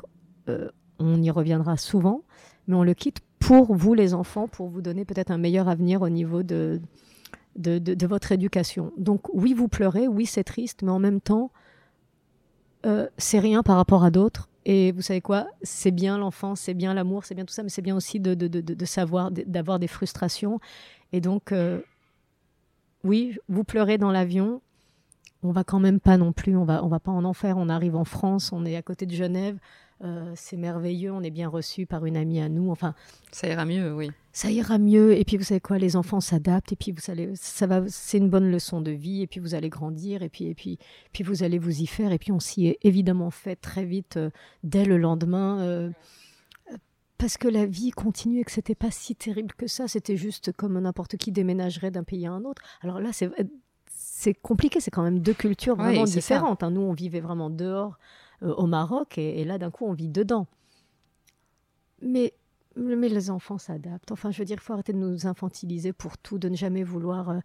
[0.49, 2.23] euh, on y reviendra souvent,
[2.67, 6.01] mais on le quitte pour vous les enfants, pour vous donner peut-être un meilleur avenir
[6.01, 6.81] au niveau de
[7.57, 8.91] de, votre éducation.
[8.97, 11.51] Donc oui, vous pleurez, oui, c'est triste, mais en même temps,
[12.87, 14.49] euh, c'est rien par rapport à d'autres.
[14.65, 15.47] Et vous savez quoi?
[15.63, 18.35] C'est bien l'enfance, c'est bien l'amour, c'est bien tout ça, mais c'est bien aussi de,
[18.35, 20.59] de savoir, d'avoir des frustrations.
[21.13, 21.53] Et donc,
[23.07, 24.61] oui, vous pleurez dans l'avion.
[25.42, 27.57] On va quand même pas non plus, on va, on va pas en enfer.
[27.57, 29.59] On arrive en France, on est à côté de Genève.
[30.05, 32.71] Euh, c'est merveilleux, on est bien reçu par une amie à nous.
[32.71, 32.95] Enfin,
[33.31, 34.11] ça ira mieux, oui.
[34.33, 35.16] Ça ira mieux.
[35.16, 36.73] Et puis vous savez quoi, les enfants s'adaptent.
[36.73, 39.23] Et puis vous allez, ça va, c'est une bonne leçon de vie.
[39.23, 40.23] Et puis vous allez grandir.
[40.23, 40.79] Et puis et puis
[41.12, 42.12] puis vous allez vous y faire.
[42.12, 44.31] Et puis on s'y est évidemment fait très vite euh,
[44.64, 45.61] dès le lendemain.
[45.61, 45.90] Euh,
[47.19, 49.89] parce que la vie continue et que c'était pas si terrible que ça.
[49.89, 52.63] C'était juste comme n'importe qui déménagerait d'un pays à un autre.
[52.83, 53.31] Alors là, c'est
[53.89, 54.81] c'est compliqué.
[54.81, 56.63] C'est quand même deux cultures vraiment différentes.
[56.63, 56.71] Hein.
[56.71, 57.99] Nous, on vivait vraiment dehors
[58.43, 60.47] euh, au Maroc et, là, d'un coup, on vit dedans.
[62.03, 62.35] Mais
[62.79, 64.13] mais les enfants s'adaptent.
[64.13, 66.83] Enfin, je veux dire, il faut arrêter de nous infantiliser pour tout, de ne jamais
[66.83, 67.39] vouloir euh,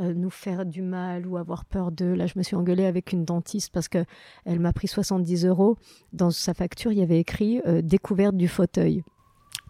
[0.00, 2.12] euh, nous faire du mal ou avoir peur d'eux.
[2.12, 4.04] Là, je me suis engueulée avec une dentiste parce que
[4.44, 5.78] elle m'a pris 70 euros.
[6.12, 9.02] Dans sa facture, il y avait écrit découverte du fauteuil.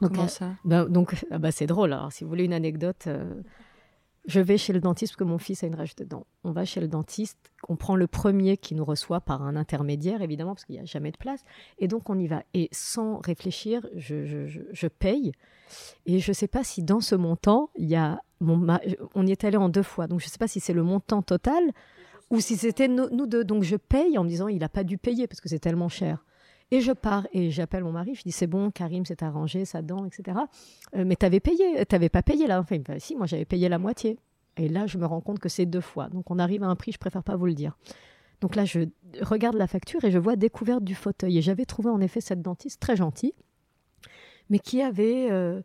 [0.09, 0.51] Comment ça?
[0.64, 1.93] Bah, Donc, ah bah, c'est drôle.
[1.93, 3.43] Alors, si vous voulez une anecdote, euh,
[4.27, 6.27] je vais chez le dentiste parce que mon fils a une rage de dents.
[6.45, 7.38] On va chez le dentiste,
[7.69, 10.85] on prend le premier qui nous reçoit par un intermédiaire, évidemment, parce qu'il n'y a
[10.85, 11.43] jamais de place.
[11.79, 12.43] Et donc, on y va.
[12.55, 15.33] Et sans réfléchir, je, je, je, paye.
[16.07, 18.21] Et je ne sais pas si dans ce montant, il y a.
[18.40, 18.67] Mon,
[19.14, 20.07] on y est allé en deux fois.
[20.07, 21.62] Donc, je ne sais pas si c'est le montant total
[22.31, 23.45] ou si c'était nous deux.
[23.45, 25.88] Donc, je paye en me disant il n'a pas dû payer parce que c'est tellement
[25.88, 26.25] cher.
[26.70, 29.83] Et je pars et j'appelle mon mari, je dis c'est bon, Karim s'est arrangé, sa
[29.83, 30.38] dent, etc.
[30.96, 32.61] Euh, mais t'avais payé, t'avais pas payé là.
[32.61, 34.18] Enfin, bah, si, moi j'avais payé la moitié.
[34.57, 36.09] Et là, je me rends compte que c'est deux fois.
[36.09, 37.77] Donc on arrive à un prix, je préfère pas vous le dire.
[38.40, 38.81] Donc là, je
[39.20, 41.38] regarde la facture et je vois découverte du fauteuil.
[41.38, 43.35] Et j'avais trouvé en effet cette dentiste très gentille,
[44.50, 45.62] mais qui avait euh,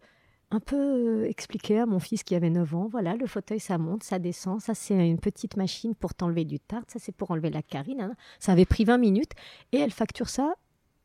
[0.51, 4.03] un peu expliqué à mon fils qui avait 9 ans, voilà, le fauteuil, ça monte,
[4.03, 7.49] ça descend, ça c'est une petite machine pour t'enlever du tarte, ça c'est pour enlever
[7.49, 8.15] la carine.
[8.39, 9.33] Ça avait pris 20 minutes
[9.71, 10.55] et elle facture ça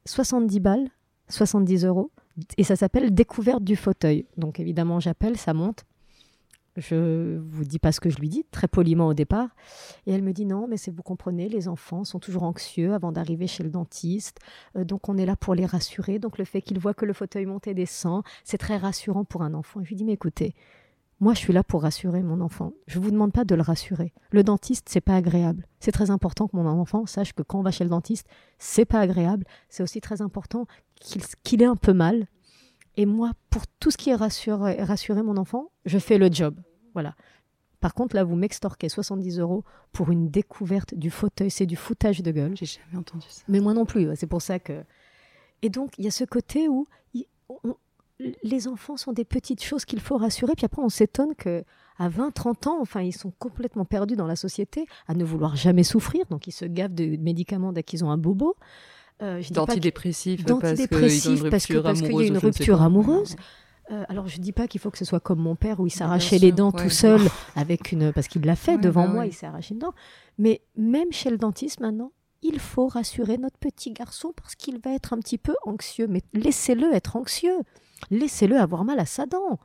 [0.07, 0.91] 70 balles,
[1.29, 2.11] 70 euros.
[2.59, 4.27] Et ça s'appelle Découverte du fauteuil.
[4.37, 5.85] Donc évidemment, j'appelle, ça monte.
[6.77, 9.51] Je vous dis pas ce que je lui dis, très poliment au départ.
[10.07, 13.13] Et elle me dit non, mais c'est vous comprenez, les enfants sont toujours anxieux avant
[13.13, 14.41] d'arriver chez le dentiste.
[14.77, 16.19] Euh, donc on est là pour les rassurer.
[16.19, 19.43] Donc le fait qu'ils voient que le fauteuil monte et descend, c'est très rassurant pour
[19.43, 19.81] un enfant.
[19.81, 20.55] Et je lui dis mais écoutez,
[21.21, 22.73] moi je suis là pour rassurer mon enfant.
[22.87, 24.13] Je vous demande pas de le rassurer.
[24.31, 25.67] Le dentiste, c'est pas agréable.
[25.81, 28.27] C'est très important que mon enfant sache que quand on va chez le dentiste,
[28.59, 29.47] c'est pas agréable.
[29.69, 30.67] C'est aussi très important
[31.01, 32.27] qu'il ait un peu mal,
[32.97, 36.61] et moi, pour tout ce qui est rassurer, rassurer mon enfant, je fais le job.
[36.93, 37.15] Voilà.
[37.81, 41.51] Par contre, là, vous m'extorquez 70 euros pour une découverte du fauteuil.
[41.51, 42.57] C'est du foutage de gueule.
[42.57, 43.43] J'ai jamais entendu ça.
[43.49, 44.09] Mais moi non plus.
[44.17, 44.85] C'est pour ça que.
[45.63, 46.87] Et donc, il y a ce côté où
[48.43, 50.53] les enfants sont des petites choses qu'il faut rassurer.
[50.57, 51.65] Puis après, on s'étonne que
[51.99, 55.57] à 20, 30 ans, enfin, ils sont complètement perdus dans la société, à ne vouloir
[55.57, 56.27] jamais souffrir.
[56.27, 58.57] Donc, ils se gavent de médicaments dès qu'ils ont un bobo.
[59.23, 60.45] Euh, d'antidépressifs
[61.49, 63.37] parce qu'il y a une rupture amoureuse.
[63.91, 65.91] Euh, alors je dis pas qu'il faut que ce soit comme mon père où il
[65.91, 67.21] s'arrachait les dents tout seul
[67.55, 69.93] avec une parce qu'il l'a fait devant bah moi, il s'est arraché une dent.
[70.39, 72.11] Mais même chez le dentiste maintenant,
[72.43, 76.07] il faut rassurer notre petit garçon parce qu'il va être un petit peu anxieux.
[76.07, 77.59] Mais laissez-le être anxieux,
[78.11, 79.59] laissez-le avoir mal à sa dent.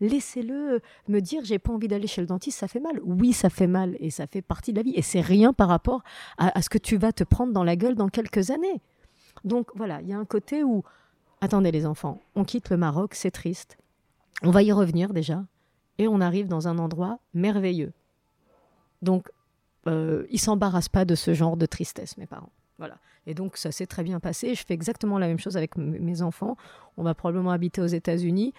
[0.00, 3.00] Laissez-le me dire j'ai pas envie d'aller chez le dentiste, ça fait mal.
[3.04, 5.68] Oui, ça fait mal et ça fait partie de la vie et c'est rien par
[5.68, 6.02] rapport
[6.38, 8.80] à, ce que tu vas te prendre dans la gueule dans quelques années.
[9.44, 10.84] Donc voilà, il y a un côté où
[11.42, 13.76] attendez les enfants, on quitte le Maroc, c'est triste.
[14.42, 15.44] On va y revenir déjà
[15.98, 17.92] et on arrive dans un endroit merveilleux.
[19.02, 19.30] Donc
[19.86, 22.52] euh, ils s'embarrassent pas de ce genre de tristesse, mes parents.
[22.78, 22.96] Voilà.
[23.30, 24.56] Et donc ça s'est très bien passé.
[24.56, 26.56] Je fais exactement la même chose avec mes enfants.
[26.96, 28.52] On va probablement habiter aux États-Unis.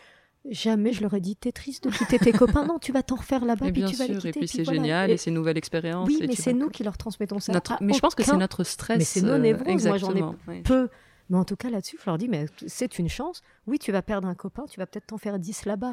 [0.49, 2.65] Jamais je leur ai dit t'es triste de quitter tes copains.
[2.65, 3.69] Non, tu vas t'en refaire là-bas.
[3.69, 6.07] puis tu vas les quitter, et puis, c'est génial et, c'est une nouvelle expérience.
[6.07, 7.61] Oui, mais c'est nous qui leur transmettons ça.
[7.81, 8.97] Mais je pense que c'est notre stress.
[8.97, 9.85] Mais c'est nos névroses.
[9.85, 10.87] Moi j'en ai peu.
[11.29, 13.41] Mais en tout cas là-dessus, je leur dis mais c'est une chance.
[13.67, 15.91] Oui, tu vas perdre un copain, tu vas peut-être t'en faire 10 là-bas.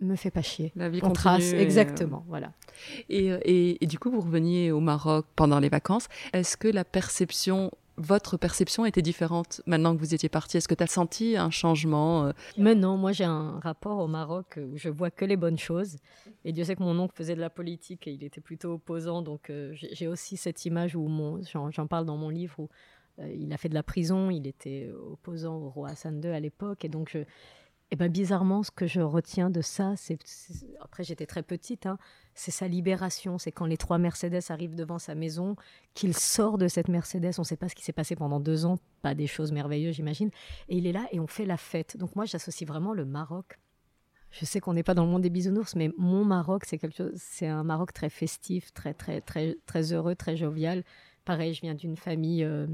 [0.00, 0.72] Me fais pas chier.
[0.74, 2.52] La vie On trace, euh, exactement, voilà.
[3.08, 6.08] Et, et, et, du coup, vous reveniez au Maroc pendant les vacances.
[6.32, 10.56] Est-ce que la perception votre perception était différente maintenant que vous étiez parti?
[10.56, 12.32] Est-ce que tu as senti un changement euh?
[12.58, 15.96] Mais non, moi j'ai un rapport au Maroc où je vois que les bonnes choses.
[16.44, 19.22] Et Dieu sait que mon oncle faisait de la politique et il était plutôt opposant.
[19.22, 21.08] Donc euh, j'ai aussi cette image où
[21.52, 22.68] j'en parle dans mon livre où
[23.20, 26.40] euh, il a fait de la prison, il était opposant au roi Hassan II à
[26.40, 26.84] l'époque.
[26.84, 27.20] Et donc je,
[27.90, 30.18] et ben bizarrement, ce que je retiens de ça, c'est
[30.80, 31.98] après j'étais très petite, hein,
[32.34, 33.38] c'est sa libération.
[33.38, 35.54] C'est quand les trois Mercedes arrivent devant sa maison,
[35.94, 37.34] qu'il sort de cette Mercedes.
[37.38, 39.96] On ne sait pas ce qui s'est passé pendant deux ans, pas des choses merveilleuses,
[39.96, 40.30] j'imagine.
[40.68, 41.96] Et il est là et on fait la fête.
[41.96, 43.58] Donc moi, j'associe vraiment le Maroc.
[44.30, 46.96] Je sais qu'on n'est pas dans le monde des bisounours, mais mon Maroc, c'est quelque
[46.96, 47.12] chose.
[47.14, 50.82] C'est un Maroc très festif, très très très très heureux, très jovial.
[51.24, 52.42] Pareil, je viens d'une famille.
[52.42, 52.66] Euh,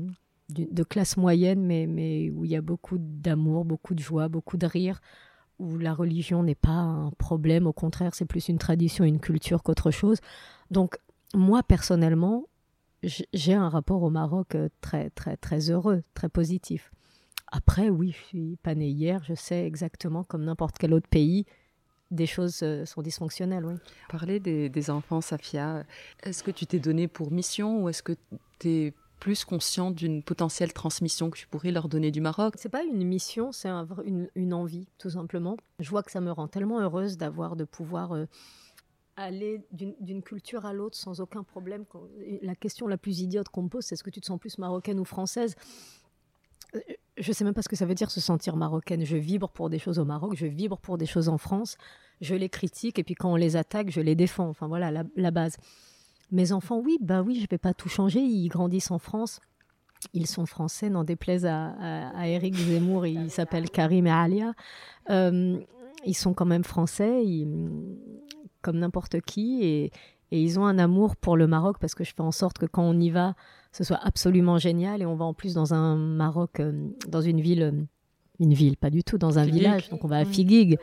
[0.53, 4.57] de classe moyenne, mais, mais où il y a beaucoup d'amour, beaucoup de joie, beaucoup
[4.57, 5.01] de rire,
[5.59, 9.63] où la religion n'est pas un problème, au contraire, c'est plus une tradition, une culture
[9.63, 10.19] qu'autre chose.
[10.71, 10.99] Donc,
[11.35, 12.47] moi, personnellement,
[13.03, 16.91] j'ai un rapport au Maroc euh, très, très, très heureux, très positif.
[17.53, 21.45] Après, oui, je suis pas née hier, je sais exactement, comme n'importe quel autre pays,
[22.11, 23.75] des choses euh, sont dysfonctionnelles, oui.
[24.09, 25.85] Parler des, des enfants, Safia,
[26.23, 28.17] est-ce que tu t'es donné pour mission ou est-ce que
[28.59, 32.71] tu es plus conscient d'une potentielle transmission que tu pourrais leur donner du Maroc C'est
[32.71, 35.57] pas une mission, c'est une, envie, tout simplement.
[35.79, 38.27] Je vois que ça me rend tellement heureuse d'avoir, de pouvoir euh,
[39.17, 41.85] aller d'une culture à l'autre sans aucun problème.
[42.43, 44.59] La question la plus idiote qu'on me pose, c'est est-ce que tu te sens plus
[44.59, 45.55] marocaine ou française?
[46.75, 46.81] Euh,
[47.19, 49.05] je sais même pas ce que ça veut dire se sentir marocaine.
[49.05, 51.77] Je vibre pour des choses au Maroc, je vibre pour des choses en France,
[52.23, 54.49] je les critique et puis quand on les attaque, je les défends.
[54.49, 55.59] Enfin voilà la base.
[56.33, 58.21] Mes enfants, oui, bah oui, je vais pas tout changer.
[58.21, 59.41] Ils grandissent en France.
[60.15, 61.73] Ils sont français, n'en déplaise à,
[62.15, 64.55] à, Eric Zemmour, il s'appelle Karim et Alia.
[65.11, 65.59] Euh,
[66.07, 67.23] ils sont quand même français,
[68.63, 69.93] comme n'importe qui, et,
[70.33, 72.85] ils ont un amour pour le Maroc parce que je fais en sorte que quand
[72.85, 73.35] on y va,
[73.73, 75.03] ce soit absolument génial.
[75.03, 77.73] Et on va en plus dans un Maroc, euh, dans une ville, euh,
[78.39, 79.89] une ville, pas du tout, dans un village.
[79.89, 80.79] Donc on va à Figuig.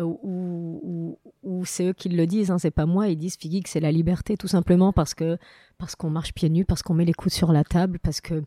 [0.00, 3.68] Euh, ou, c'est eux qui le disent, hein, c'est pas moi, ils disent Figgy que
[3.68, 5.36] c'est la liberté, tout simplement parce que
[5.78, 8.42] parce qu'on marche pieds nus, parce qu'on met les coudes sur la table, parce que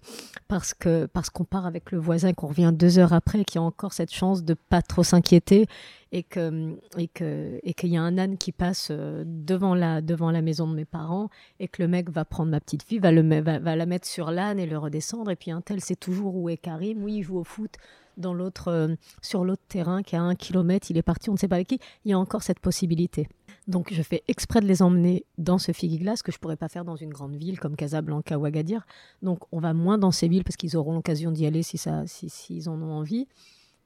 [0.48, 3.63] parce que parce qu'on part avec le voisin, qu'on revient deux heures après, qu'il y
[3.63, 5.68] a encore cette chance de pas trop s'inquiéter
[6.12, 10.02] et que et que et qu'il y a un âne qui passe euh, devant la
[10.02, 13.00] devant la maison de mes parents et que le mec va prendre ma petite fille,
[13.00, 15.82] va le va, va la mettre sur l'âne et le redescendre et puis un tel
[15.82, 17.78] sait toujours où est Karim, oui il joue au foot
[18.17, 21.38] dans l'autre, euh, sur l'autre terrain qui a un kilomètre, il est parti, on ne
[21.38, 23.28] sait pas avec qui, il y a encore cette possibilité.
[23.67, 26.84] Donc je fais exprès de les emmener dans ce figiglas que je pourrais pas faire
[26.84, 28.86] dans une grande ville comme Casablanca ou Agadir.
[29.21, 32.69] Donc on va moins dans ces villes parce qu'ils auront l'occasion d'y aller si s'ils
[32.69, 33.28] en ont envie.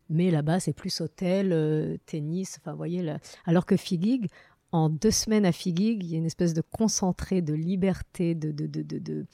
[0.09, 3.13] Mais là-bas, c'est plus hôtel, euh, tennis, enfin, voyez,
[3.45, 4.29] alors que Figuig,
[4.77, 8.51] en deux semaines à Figuig, il y a une espèce de concentré de liberté, de,
[8.51, 9.25] de, de,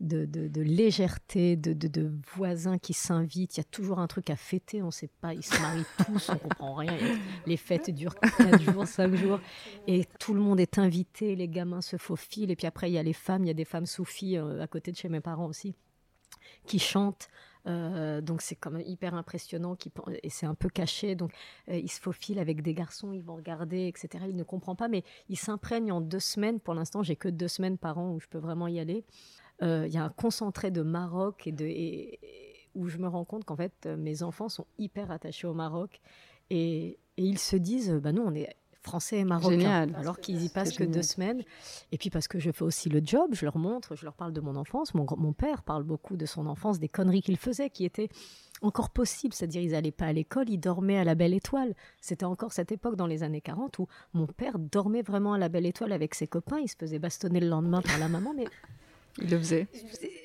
[0.00, 3.56] de, légèreté, de, de, voisins qui s'invitent.
[3.56, 5.84] Il y a toujours un truc à fêter, on ne sait pas, ils se marient
[6.06, 6.96] tous, on ne comprend rien.
[7.46, 9.40] Les fêtes durent 4 jours, 5 jours,
[9.88, 12.98] et tout le monde est invité, les gamins se faufilent, et puis après, il y
[12.98, 15.20] a les femmes, il y a des femmes soufis euh, à côté de chez mes
[15.20, 15.74] parents aussi,
[16.66, 17.28] qui chantent.
[17.66, 19.76] Euh, donc c'est quand même hyper impressionnant
[20.22, 21.14] et c'est un peu caché.
[21.14, 21.32] Donc
[21.68, 24.24] euh, il se faufile avec des garçons, ils vont regarder, etc.
[24.28, 26.60] Il ne comprend pas, mais il s'imprègne en deux semaines.
[26.60, 29.04] Pour l'instant, j'ai que deux semaines par an où je peux vraiment y aller.
[29.62, 32.18] Euh, il y a un concentré de Maroc et de et,
[32.74, 36.00] où je me rends compte qu'en fait mes enfants sont hyper attachés au Maroc
[36.48, 38.48] et, et ils se disent bah nous on est
[38.82, 41.42] français et marocains, alors qu'ils y passent que deux semaines.
[41.92, 44.32] Et puis parce que je fais aussi le job, je leur montre, je leur parle
[44.32, 44.94] de mon enfance.
[44.94, 48.08] Mon, mon père parle beaucoup de son enfance, des conneries qu'il faisait, qui étaient
[48.62, 49.34] encore possibles.
[49.34, 51.74] C'est-à-dire, ils n'allaient pas à l'école, ils dormaient à la Belle Étoile.
[52.00, 55.48] C'était encore cette époque dans les années 40 où mon père dormait vraiment à la
[55.48, 56.58] Belle Étoile avec ses copains.
[56.58, 58.46] Il se faisait bastonner le lendemain par la maman, mais
[59.20, 59.68] il le faisait.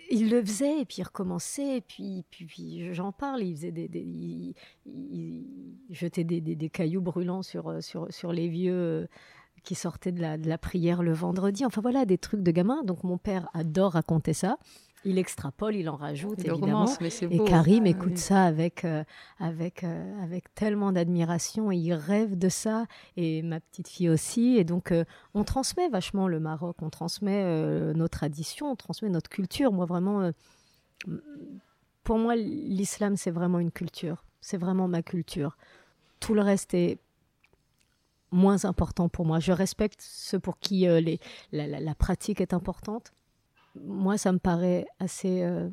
[0.09, 3.43] Il le faisait et puis il recommençait et puis puis, j'en parle.
[3.43, 5.45] Il faisait des, il,
[5.89, 9.07] jetait des, cailloux brûlants sur sur sur les vieux euh,
[9.63, 11.65] qui sortaient de la, de la prière le vendredi.
[11.65, 12.83] Enfin voilà des trucs de gamin.
[12.83, 14.57] Donc mon père adore raconter ça
[15.05, 16.85] il extrapole, il en rajoute évidemment.
[16.99, 19.03] et Karim ah, écoute ça avec euh,
[19.39, 24.57] avec euh, avec tellement d'admiration et il rêve de ça et ma petite fille aussi
[24.57, 27.43] et donc euh, on transmet vachement le Maroc, on transmet
[27.93, 29.71] nos traditions, on transmet notre culture.
[29.71, 30.31] Moi vraiment
[32.03, 35.57] pour moi l'islam c'est vraiment une culture, c'est vraiment ma culture.
[36.19, 36.97] Tout le reste est
[38.31, 39.39] moins important pour moi.
[39.39, 41.19] Je respecte ceux pour qui les,
[41.51, 43.13] la pratique est importante
[43.85, 45.69] moi, ça me paraît assez euh,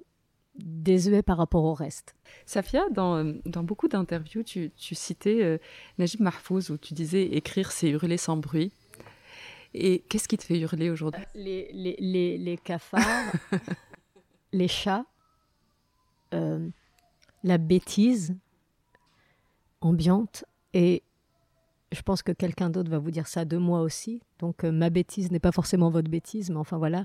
[0.57, 2.15] désuet par rapport au reste.
[2.47, 5.59] Safia, dans, euh, dans beaucoup d'interviews, tu, tu, citais euh,
[5.99, 8.73] Najib Mahfouz où tu disais écrire, c'est hurler sans bruit.
[9.75, 11.25] Et qu'est-ce qui te fait hurler aujourd'hui?
[11.35, 13.33] Les, les, les, les, cafards,
[14.53, 15.05] les chats,
[17.43, 18.37] la bêtise
[19.81, 21.05] ambiante et
[21.93, 24.21] je pense que quelqu'un d'autre va vous dire ça de moi aussi.
[24.41, 27.05] Donc ma bêtise n'est pas forcément votre bêtise, mais enfin voilà,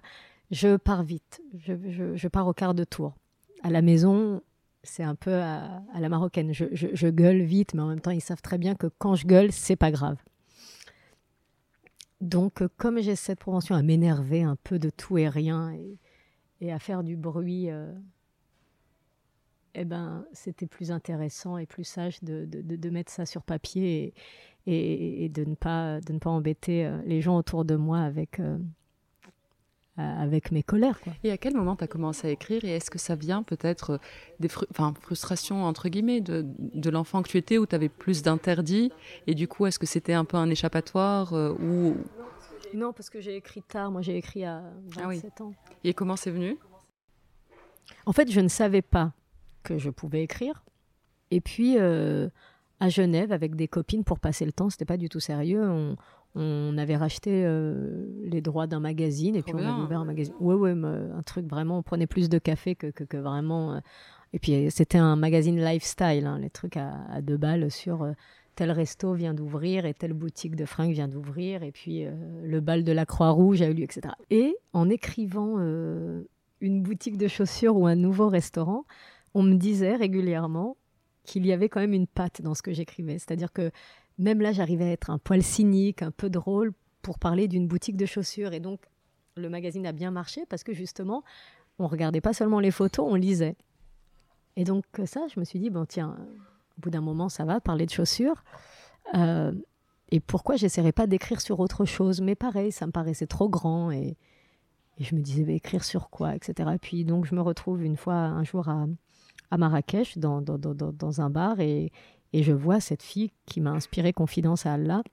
[0.52, 1.42] je pars vite.
[1.58, 3.16] Je, pars au quart de tour.
[3.64, 4.42] À la maison,
[4.84, 6.54] c'est un peu à, la marocaine.
[6.54, 9.52] Je, gueule vite, mais en même temps, ils savent très bien que quand je gueule,
[9.52, 10.18] c'est pas grave.
[12.22, 15.74] Donc, comme j'ai cette propension à m'énerver un peu de tout et rien
[16.60, 17.94] et, à faire du bruit, euh,
[19.76, 24.14] eh ben, c'était plus intéressant et plus sage de, mettre ça sur papier
[24.66, 28.58] et, de, ne pas, embêter euh, les gens autour de moi avec, euh,
[30.00, 31.00] avec mes colères.
[31.02, 31.14] Quoi.
[31.24, 33.92] Et à quel moment tu as commencé à écrire et est-ce que ça vient peut-être
[33.92, 33.98] euh,
[34.40, 38.92] des frustrations entre guillemets de, de l'enfant que tu étais où tu avais plus d'interdits
[39.28, 41.96] et du coup est-ce que c'était un peu un échappatoire euh, ou
[42.74, 44.64] Non, parce que j'ai écrit tard, moi j'ai écrit à
[44.96, 45.54] 27 ah ans.
[45.84, 46.58] Et comment c'est venu?
[48.06, 49.14] En fait, je ne savais pas
[49.64, 50.64] que je pouvais écrire.
[51.32, 52.30] Et puis euh,
[52.80, 55.70] à Genève avec des copines pour passer le temps, c'était pas du tout sérieux.
[55.70, 55.96] On,
[56.36, 60.34] on avait racheté euh, les droits d'un magazine et puis on avait ouvert un magazine.
[60.40, 63.74] Ouais, ouais, un truc vraiment, on prenait plus de café que, que, vraiment.
[63.74, 63.80] Euh,
[64.34, 68.12] et puis c'était un magazine lifestyle, hein, les trucs à, deux balles sur euh,
[68.56, 72.06] tel resto vient d'ouvrir et telle boutique de fringues vient d'ouvrir et puis
[72.44, 74.14] le bal de la Croix-Rouge a eu lieu, etc.
[74.30, 75.58] Et en écrivant
[76.60, 78.84] une boutique de chaussures ou un nouveau restaurant,
[79.34, 80.76] on me disait régulièrement
[81.24, 83.18] qu'il y avait quand même une patte dans ce que j'écrivais.
[83.18, 83.72] C'est-à-dire que
[84.20, 87.98] même là, j'arrivais à être un poil cynique, un peu drôle pour parler d'une boutique
[87.98, 88.54] de chaussures.
[88.54, 88.82] Et donc,
[89.36, 91.24] le magazine a bien marché parce que justement,
[91.80, 93.56] on regardait pas seulement les photos, on lisait.
[94.58, 96.18] Et donc, ça, je me suis dit, bon, tiens,
[96.78, 98.44] au bout d'un moment, ça va, parler de chaussures.
[99.16, 99.54] Euh,
[100.10, 102.20] et pourquoi j'essaierais pas d'écrire sur autre chose?
[102.20, 104.18] Mais pareil, ça me paraissait trop grand et,
[105.00, 106.72] je me disais, écrire sur quoi, etc.
[106.76, 108.88] Et puis, donc, je me retrouve une fois, un jour à,
[109.58, 111.94] Marrakech, dans, dans, dans, dans un bar et,
[112.34, 115.04] et je vois cette fille qui m'a inspiré Confidence à Allah.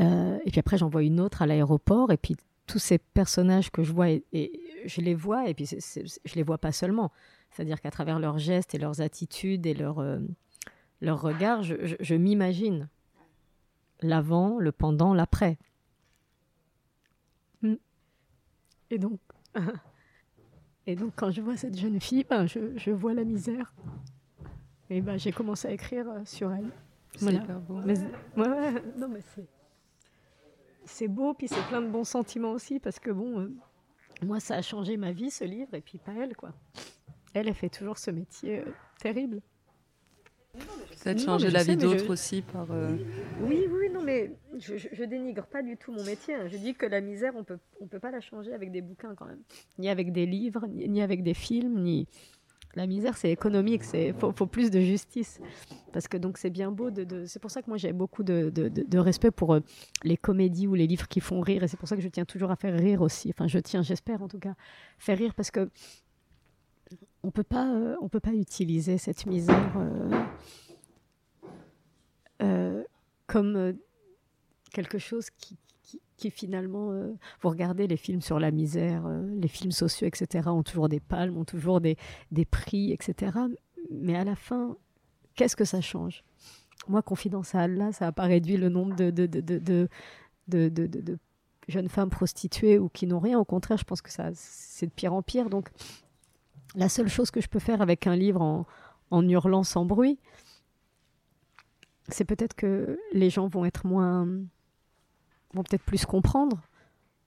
[0.00, 2.10] Euh, et puis après, j'en vois une autre à l'aéroport.
[2.12, 2.36] Et puis
[2.66, 4.24] tous ces personnages que je vois, et,
[4.86, 7.12] je les vois, et puis je je les vois pas seulement.
[7.50, 10.18] C'est-à-dire qu'à travers leurs gestes et leurs attitudes et leurs euh,
[11.00, 12.88] leur regards, je, je m'imagine
[14.00, 15.58] l'avant, le pendant, l'après.
[17.60, 17.74] Hmm.
[18.90, 19.20] Et donc,
[20.86, 23.74] et donc quand je vois cette jeune fille, ben, je, je vois la misère.
[24.92, 26.70] Et ben, j'ai commencé à écrire euh, sur elle.
[27.16, 27.80] C'est beau.
[27.84, 27.94] Mais,
[28.98, 29.46] non, mais c'est,
[30.84, 33.54] c'est beau, puis c'est plein de bons sentiments aussi, parce que bon, euh,
[34.22, 36.52] moi, ça a changé ma vie, ce livre, et puis pas elle, quoi.
[37.32, 38.70] Elle, elle fait toujours ce métier euh,
[39.00, 39.40] terrible.
[41.02, 42.70] Peut-être changer la vie d'autres aussi par.
[42.70, 42.94] Euh,
[43.40, 46.34] oui, oui, non, mais je, je, dénigre pas du tout mon métier.
[46.34, 46.48] Hein.
[46.48, 49.14] Je dis que la misère, on peut, on peut pas la changer avec des bouquins
[49.14, 49.40] quand même,
[49.78, 52.06] ni avec des livres, ni, avec des films, ni.
[52.74, 55.40] La misère, c'est économique, c'est faut, plus de justice,
[55.92, 56.90] parce que donc c'est bien beau.
[57.26, 59.60] C'est pour ça que moi j'ai beaucoup de, respect pour euh,
[60.04, 62.24] les comédies ou les livres qui font rire, et c'est pour ça que je tiens
[62.24, 63.30] toujours à faire rire aussi.
[63.30, 64.54] Enfin, je tiens, j'espère en tout cas,
[64.98, 65.68] faire rire, parce que
[67.22, 69.72] on peut pas, euh, on peut pas utiliser cette misère.
[72.42, 72.82] Euh,
[73.26, 73.76] comme
[74.72, 75.56] quelque chose qui,
[76.22, 80.62] qui, finalement, euh, vous regardez les films sur la misère, les films sociaux, etc., ont
[80.62, 81.96] toujours des palmes, ont toujours des,
[82.30, 83.36] des prix, etc.
[83.90, 84.76] Mais à la fin,
[85.34, 86.22] qu'est-ce que ça change?
[86.88, 89.88] Moi, confidence à Allah, ça n'a pas réduit le nombre de, de, de,
[90.48, 91.18] de
[91.68, 93.38] jeunes femmes prostituées ou qui n'ont rien.
[93.38, 95.50] Au contraire, je pense que ça, c'est de pire en pire.
[95.50, 95.70] Donc,
[96.74, 98.66] la seule chose que je peux faire avec un livre en,
[99.10, 100.18] en hurlant sans bruit,
[102.08, 104.28] c'est peut-être que les gens vont être moins.
[105.54, 106.60] Vont peut-être plus comprendre,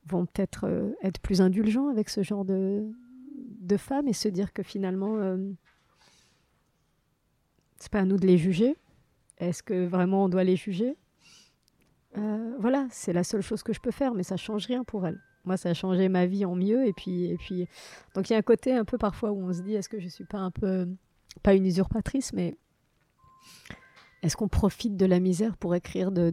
[0.07, 2.89] vont peut-être euh, être plus indulgents avec ce genre de,
[3.61, 5.37] de femmes et se dire que finalement, euh,
[7.77, 8.75] c'est pas à nous de les juger.
[9.37, 10.95] Est-ce que vraiment on doit les juger?
[12.17, 15.05] Euh, Voilà, c'est la seule chose que je peux faire, mais ça change rien pour
[15.05, 15.19] elles.
[15.43, 16.87] Moi, ça a changé ma vie en mieux.
[16.87, 17.67] Et puis, et puis,
[18.15, 19.99] donc il y a un côté un peu parfois où on se dit, est-ce que
[19.99, 20.87] je suis pas un peu,
[21.43, 22.55] pas une usurpatrice, mais
[24.25, 26.31] est-ce qu'on profite de la misère pour écrire des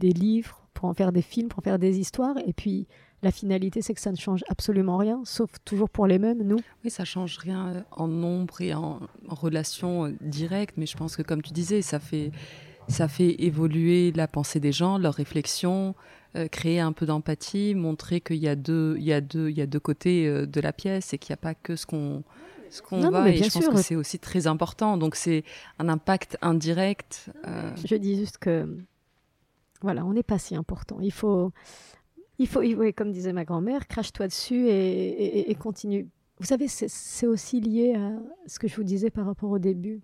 [0.00, 2.36] livres, pour en faire des films, pour en faire des histoires?
[2.46, 2.86] Et puis,
[3.22, 6.58] la finalité, c'est que ça ne change absolument rien, sauf toujours pour les mêmes, nous.
[6.84, 11.16] Oui, ça change rien euh, en nombre et en, relation euh, directe, mais je pense
[11.16, 12.30] que, comme tu disais, ça fait,
[12.86, 15.96] ça fait évoluer la pensée des gens, leurs réflexions,
[16.36, 20.46] euh, créer un peu d'empathie, montrer qu'il y a deux, y y a deux côtés
[20.46, 22.22] de la pièce et qu'il n'y a pas que ce qu'on
[22.70, 24.96] ce qu'on voit et je pense que c'est aussi très important.
[24.96, 25.44] Donc c'est
[25.78, 27.30] un impact indirect.
[27.46, 27.70] Euh.
[27.84, 28.78] Je dis juste que
[29.82, 30.98] voilà, on n'est pas si important.
[31.00, 31.52] Il faut,
[32.38, 32.62] il faut,
[32.96, 36.08] comme disait ma grand-mère, crache-toi dessus et, continue.
[36.38, 38.12] Vous savez, c'est aussi lié à
[38.46, 40.00] ce que je vous disais par rapport au début.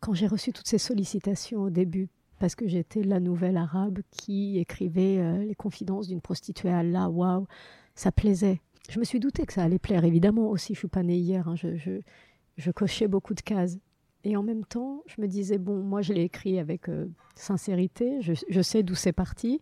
[0.00, 2.08] Quand j'ai reçu toutes ces sollicitations au début,
[2.40, 7.08] parce que j'étais la nouvelle arabe qui écrivait euh, les confidences d'une prostituée à Allah,
[7.08, 7.46] waouh,
[7.94, 11.02] ça plaisait je me suis douté que ça allait plaire, évidemment aussi, je suis pas
[11.02, 13.78] née hier, hein, je, cochais beaucoup de cases.
[14.24, 18.20] Et en même temps, je me disais, bon, moi je l'ai écrit avec euh, sincérité,
[18.20, 19.60] je, sais d'où c'est parti,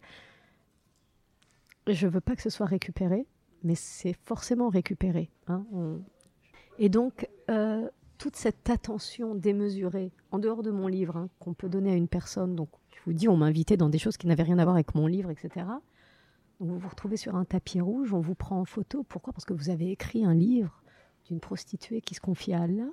[1.87, 3.27] je veux pas que ce soit récupéré,
[3.63, 5.31] mais c'est forcément récupéré.
[5.47, 5.65] Hein,
[6.79, 11.71] Et donc, euh, toute cette attention démesurée, en dehors de mon livre, hein, qu'on peut
[11.71, 14.27] donner à une personne, donc je vous dis, on m'a invité dans des choses qui
[14.27, 15.65] n'avaient rien à voir avec mon livre, etc
[16.61, 19.03] vous vous retrouvez sur un tapis rouge, on vous prend en photo.
[19.03, 19.33] Pourquoi?
[19.33, 20.83] Parce que vous avez écrit un livre
[21.27, 22.89] d'une prostituée qui se confie à Allah.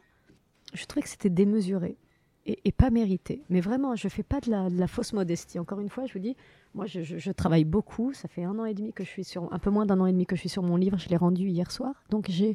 [0.74, 1.97] Je trouvais que c'était démesuré
[2.45, 3.43] et, pas mérité.
[3.49, 5.59] Mais vraiment, je ne fais pas de la, fausse modestie.
[5.59, 6.38] Encore une fois, je vous dis,
[6.74, 8.13] moi, je, travaille beaucoup.
[8.13, 10.05] Ça fait un an et demi que je suis sur, un peu moins d'un an
[10.05, 10.97] et demi que je suis sur mon livre.
[10.97, 12.03] Je l'ai rendu hier soir.
[12.09, 12.53] Donc, je,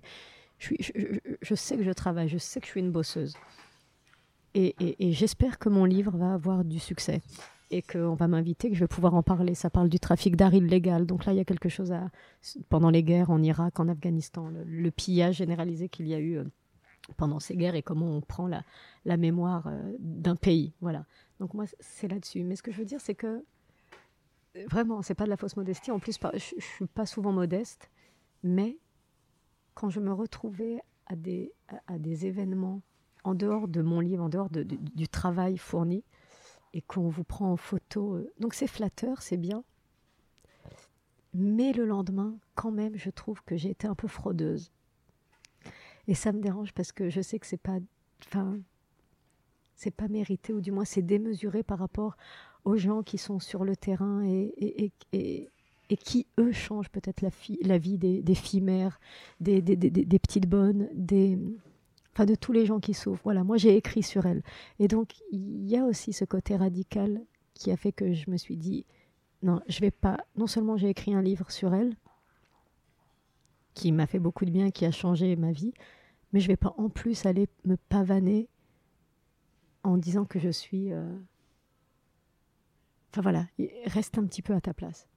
[1.54, 2.28] sais que je travaille.
[2.28, 3.34] Je sais que je suis une bosseuse.
[4.54, 7.20] et j'espère que mon livre va avoir du succès
[7.72, 9.54] et qu'on va m'inviter, que je vais pouvoir en parler.
[9.54, 11.06] Ça parle du trafic d'art illégal.
[11.06, 12.10] Donc là, il y a quelque chose à.
[12.68, 16.44] Pendant les guerres en Irak, en Afghanistan, le, pillage généralisé qu'il y a eu euh,
[17.16, 20.74] pendant ces guerres et comment on prend la, mémoire euh, d'un pays.
[20.82, 21.06] Voilà.
[21.40, 22.44] Donc moi, c'est là-dessus.
[22.44, 23.42] Mais ce que je veux dire, c'est que
[24.68, 25.90] vraiment, c'est pas de la fausse modestie.
[25.90, 27.90] En plus, je, ne suis pas souvent modeste,
[28.42, 28.76] mais
[29.74, 32.82] quand je me retrouvais à, des événements
[33.24, 36.04] en dehors de mon livre, en dehors du travail fourni,
[36.74, 38.14] et qu'on vous prend en photo.
[38.14, 39.64] Euh, donc c'est flatteur, c'est bien.
[41.34, 44.70] Mais le lendemain, quand même, je trouve que j'ai été un peu fraudeuse.
[46.08, 47.78] Et ça me dérange parce que je sais que c'est pas,
[48.26, 48.58] enfin,
[49.76, 52.16] c'est pas mérité ou du moins c'est démesuré par rapport
[52.64, 55.48] aux gens qui sont sur le terrain et, et, et,
[55.90, 59.00] et qui eux changent peut-être la, vie des, filles mères,
[59.40, 61.38] des, des, des petites bonnes, des
[62.12, 63.22] enfin de tous les gens qui souffrent.
[63.24, 64.42] Voilà, moi j'ai écrit sur elle.
[64.78, 67.22] Et donc il y a aussi ce côté radical
[67.54, 68.86] qui a fait que je me suis dit
[69.42, 70.18] non, je vais pas.
[70.36, 71.96] Non seulement j'ai écrit un livre sur elle
[73.74, 75.72] qui m'a fait beaucoup de bien, qui a changé ma vie,
[76.32, 78.48] mais je vais pas en plus aller me pavaner
[79.82, 80.92] en disant que je suis.
[80.92, 81.16] Euh,
[83.10, 83.46] enfin voilà,
[83.86, 85.08] reste un petit peu à ta place.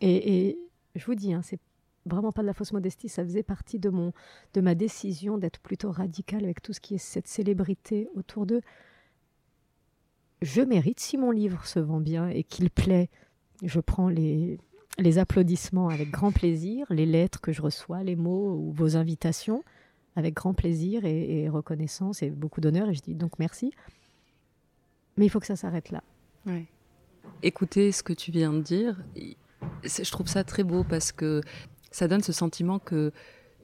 [0.00, 0.58] Et, et
[0.94, 1.60] je vous dis, hein, c'est
[2.06, 4.12] vraiment pas de la fausse modestie, ça faisait partie de, mon,
[4.54, 8.62] de ma décision d'être plutôt radicale avec tout ce qui est cette célébrité autour d'eux.
[10.42, 13.10] Je mérite, si mon livre se vend bien et qu'il plaît,
[13.62, 14.58] je prends les,
[14.98, 19.62] les applaudissements avec grand plaisir, les lettres que je reçois, les mots ou vos invitations.
[20.16, 22.88] avec grand plaisir et, reconnaissance et beaucoup d'honneur.
[22.88, 23.72] Et je dis donc merci.
[25.16, 26.02] Mais il faut que ça s'arrête là.
[26.46, 26.66] Ouais.
[27.42, 28.96] Écoutez ce que tu viens de dire,
[29.82, 31.42] je trouve ça très beau parce que
[31.90, 33.12] ça donne ce sentiment que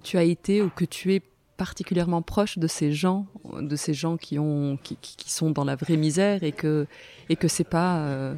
[0.03, 1.23] tu as été ou que tu es
[1.57, 3.27] particulièrement proche de ces gens,
[3.61, 6.87] de ces gens qui ont, qui, qui sont dans la vraie misère et que
[7.29, 8.35] et que c'est pas euh,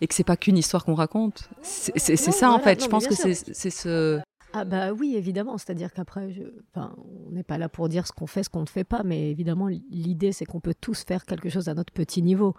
[0.00, 1.48] et que c'est pas qu'une histoire qu'on raconte.
[1.62, 2.82] C'est ça en fait.
[2.82, 4.20] je pense que c'est ce.
[4.52, 5.58] Ah bah oui, évidemment.
[5.58, 6.34] C'est-à-dire qu'après,
[6.74, 6.92] enfin,
[7.28, 9.30] on n'est pas là pour dire ce qu'on fait, ce qu'on ne fait pas, mais
[9.30, 12.56] évidemment, l'idée c'est qu'on peut tous faire quelque chose à notre petit niveau.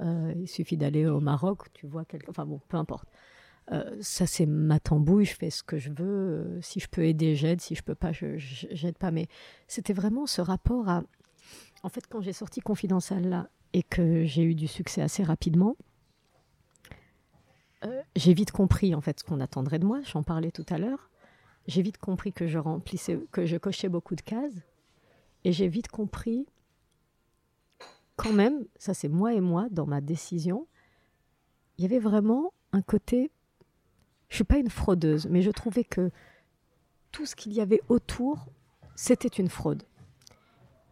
[0.00, 2.30] Euh, il suffit d'aller au Maroc, tu vois quelque...
[2.30, 3.08] Enfin bon, peu importe.
[3.70, 6.04] Euh, ça c'est ma tambouille, je fais ce que je veux.
[6.04, 7.60] Euh, si je peux aider, j'aide.
[7.60, 9.10] Si je peux pas, je j'aide pas.
[9.10, 9.28] Mais
[9.68, 11.02] c'était vraiment ce rapport à.
[11.82, 15.76] En fait, quand j'ai sorti Confidential là et que j'ai eu du succès assez rapidement,
[17.84, 20.00] euh, j'ai vite compris en fait ce qu'on attendrait de moi.
[20.02, 21.10] J'en parlais tout à l'heure.
[21.66, 24.66] J'ai vite compris que je remplissais, que je cochais beaucoup de cases,
[25.44, 26.46] et j'ai vite compris
[28.16, 30.66] quand même, ça c'est moi et moi dans ma décision,
[31.78, 33.30] il y avait vraiment un côté
[34.32, 36.10] je suis pas une fraudeuse, mais je trouvais que
[37.10, 38.46] tout ce qu'il y avait autour,
[38.96, 39.82] c'était une fraude.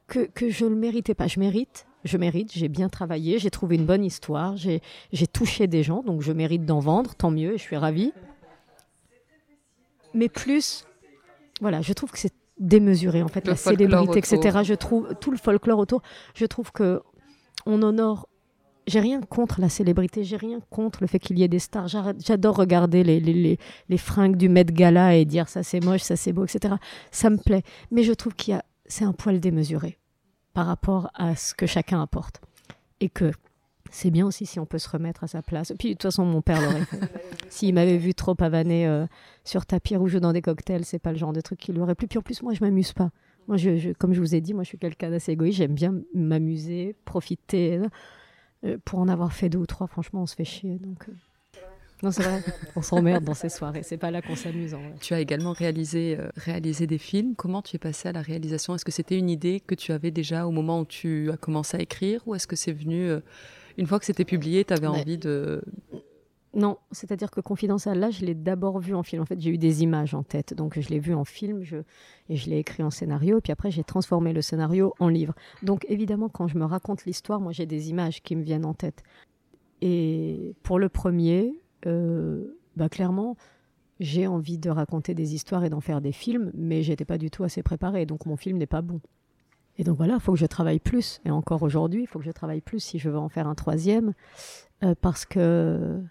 [0.08, 1.26] Que, que je ne le méritais pas.
[1.26, 4.82] Je mérite, je mérite, j'ai bien travaillé, j'ai trouvé une bonne histoire, j'ai
[5.32, 8.12] touché des gens, donc je mérite d'en vendre, tant mieux, et je suis ravie.
[10.12, 10.84] Mais plus,
[11.62, 14.58] voilà, je trouve que c'est démesuré en fait, la célébrité, etc.
[14.64, 16.02] Je trouve tout le folklore autour.
[16.34, 17.00] Je trouve que
[17.64, 18.28] on honore
[18.90, 21.88] j'ai rien contre la célébrité, j'ai rien contre le fait qu'il y ait des stars.
[21.88, 26.16] J'adore regarder les, les, les, fringues du Met Gala et dire ça c'est moche, ça
[26.16, 26.74] c'est beau, etc.
[27.10, 27.62] Ça me plaît.
[27.90, 29.98] Mais je trouve qu'il y a, c'est un poil démesuré
[30.52, 32.40] par rapport à ce que chacun apporte.
[33.00, 33.30] Et que
[33.90, 35.72] c'est bien aussi si on peut se remettre à sa place.
[35.78, 37.00] Puis de toute façon, mon père l'aurait fait.
[37.48, 39.06] S'il m'avait vu trop pavaner euh,
[39.44, 41.94] sur tapis rouge ou dans des cocktails, c'est pas le genre de truc qu'il aurait
[41.94, 42.06] plu.
[42.08, 43.10] Puis en plus, moi, je m'amuse pas.
[43.48, 45.58] Moi, je, comme je vous ai dit, moi, je suis quelqu'un d'assez égoïste.
[45.58, 47.80] J'aime bien m'amuser, profiter.
[48.84, 50.78] Pour en avoir fait deux ou trois, franchement, on se fait chier.
[50.78, 51.12] Donc, euh.
[52.02, 52.42] Non, c'est vrai,
[52.76, 53.82] on s'emmerde dans ces soirées.
[53.82, 54.76] C'est pas là qu'on s'amuse.
[55.00, 57.34] Tu as également réalisé, euh, réalisé des films.
[57.36, 58.74] Comment tu es passé à la réalisation?
[58.74, 61.76] Est-ce que c'était une idée que tu avais déjà au moment où tu as commencé
[61.76, 62.22] à écrire?
[62.26, 63.10] Ou est-ce que c'est venu,
[63.76, 65.62] une fois que c'était publié, tu avais envie de.
[66.52, 69.22] Non, c'est-à-dire que Confidential, là, je l'ai d'abord vu en film.
[69.22, 71.62] En fait, j'ai eu des images en tête, donc je l'ai vu en film
[72.28, 73.38] et je l'ai écrit en scénario.
[73.38, 75.34] Et puis après, j'ai transformé le scénario en livre.
[75.62, 78.74] Donc évidemment, quand je me raconte l'histoire, moi, j'ai des images qui me viennent en
[78.74, 79.04] tête.
[79.80, 81.54] Et pour le premier,
[81.86, 83.36] euh, bah, clairement,
[84.00, 87.30] j'ai envie de raconter des histoires et d'en faire des films, mais j'étais pas du
[87.30, 89.00] tout assez préparée, donc mon film n'est pas bon.
[89.78, 91.20] Et donc voilà, il faut que je travaille plus.
[91.24, 93.54] Et encore aujourd'hui, il faut que je travaille plus si je veux en faire un
[93.54, 94.14] troisième,
[94.82, 96.02] euh, parce que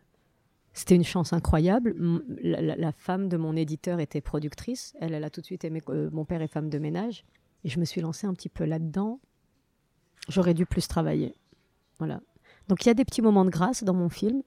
[0.80, 1.94] c'était une chance incroyable.
[2.42, 4.96] La, femme de mon éditeur était productrice.
[5.02, 7.26] Elle, elle a tout de suite aimé euh, mon père est femme de ménage.
[7.66, 9.20] Et je me suis lancée un petit peu là-dedans.
[10.30, 11.36] J'aurais dû plus travailler.
[11.98, 12.22] Voilà.
[12.70, 14.42] Donc il y a des petits moments de grâce dans mon film,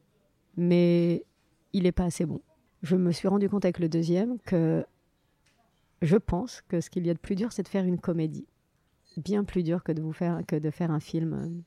[0.56, 1.26] mais
[1.74, 2.40] il n'est pas assez bon.
[2.82, 4.86] Je me suis rendu compte avec le deuxième que
[6.00, 8.46] je pense que ce qu'il y a de plus dur, c'est de faire une comédie.
[9.18, 11.62] Bien plus dur que de, vous faire, que de faire un film euh,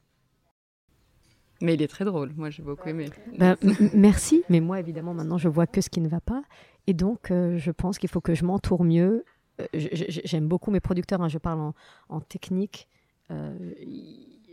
[1.62, 3.10] mais il est très drôle, moi j'ai beaucoup aimé.
[3.38, 3.56] Ben,
[3.94, 6.44] merci, mais moi évidemment maintenant je vois que ce qui ne va pas.
[6.88, 9.24] Et donc euh, je pense qu'il faut que je m'entoure mieux.
[9.62, 11.72] Euh, j'aime beaucoup mes producteurs, hein, je parle
[12.10, 12.90] en, technique.
[13.32, 13.74] Euh,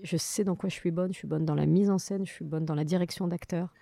[0.03, 2.24] je sais dans quoi je suis bonne, je suis bonne dans la mise en scène,
[2.24, 3.72] je suis bonne dans la direction d'acteur.